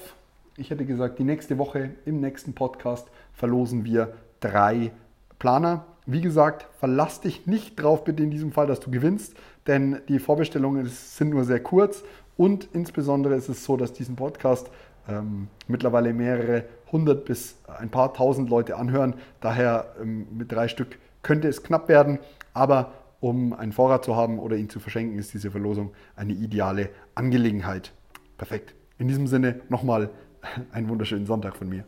ich 0.58 0.70
hätte 0.70 0.86
gesagt, 0.86 1.20
die 1.20 1.24
nächste 1.24 1.58
Woche 1.58 1.92
im 2.06 2.20
nächsten 2.20 2.54
Podcast 2.54 3.08
verlosen 3.34 3.86
wir 3.86 4.14
drei 4.42 4.92
Planer. 5.40 5.86
Wie 6.06 6.22
gesagt, 6.22 6.68
verlass 6.80 7.22
dich 7.22 7.48
nicht 7.48 7.76
drauf 7.82 8.04
bitte 8.04 8.24
in 8.24 8.32
diesem 8.32 8.52
Fall, 8.52 8.68
dass 8.68 8.80
du 8.80 8.92
gewinnst, 8.92 9.36
denn 9.68 10.00
die 10.08 10.20
Vorbestellungen 10.20 10.86
sind 10.86 11.30
nur 11.30 11.46
sehr 11.46 11.62
kurz 11.62 12.04
und 12.38 12.70
insbesondere 12.74 13.36
ist 13.36 13.50
es 13.50 13.66
so, 13.66 13.76
dass 13.76 13.94
diesen 13.94 14.16
Podcast 14.16 14.70
ähm, 15.08 15.48
mittlerweile 15.68 16.14
mehrere 16.14 16.66
hundert 16.92 17.26
bis 17.26 17.58
ein 17.68 17.90
paar 17.90 18.14
tausend 18.14 18.50
Leute 18.50 18.78
anhören. 18.78 19.16
Daher 19.42 19.96
ähm, 20.02 20.28
mit 20.32 20.52
drei 20.52 20.68
Stück 20.68 21.00
könnte 21.22 21.48
es 21.48 21.64
knapp 21.64 21.90
werden, 21.90 22.20
aber 22.54 22.94
um 23.20 23.54
einen 23.54 23.72
Vorrat 23.72 24.06
zu 24.06 24.16
haben 24.16 24.40
oder 24.40 24.56
ihn 24.56 24.70
zu 24.70 24.80
verschenken, 24.80 25.18
ist 25.18 25.34
diese 25.34 25.52
Verlosung 25.52 25.92
eine 26.16 26.34
ideale 26.34 26.90
Angelegenheit. 27.16 27.94
Perfekt. 28.38 28.76
In 28.98 29.08
diesem 29.08 29.28
Sinne 29.28 29.62
nochmal 29.70 30.10
einen 30.72 30.88
wunderschönen 30.90 31.26
Sonntag 31.26 31.56
von 31.56 31.68
mir. 31.68 31.84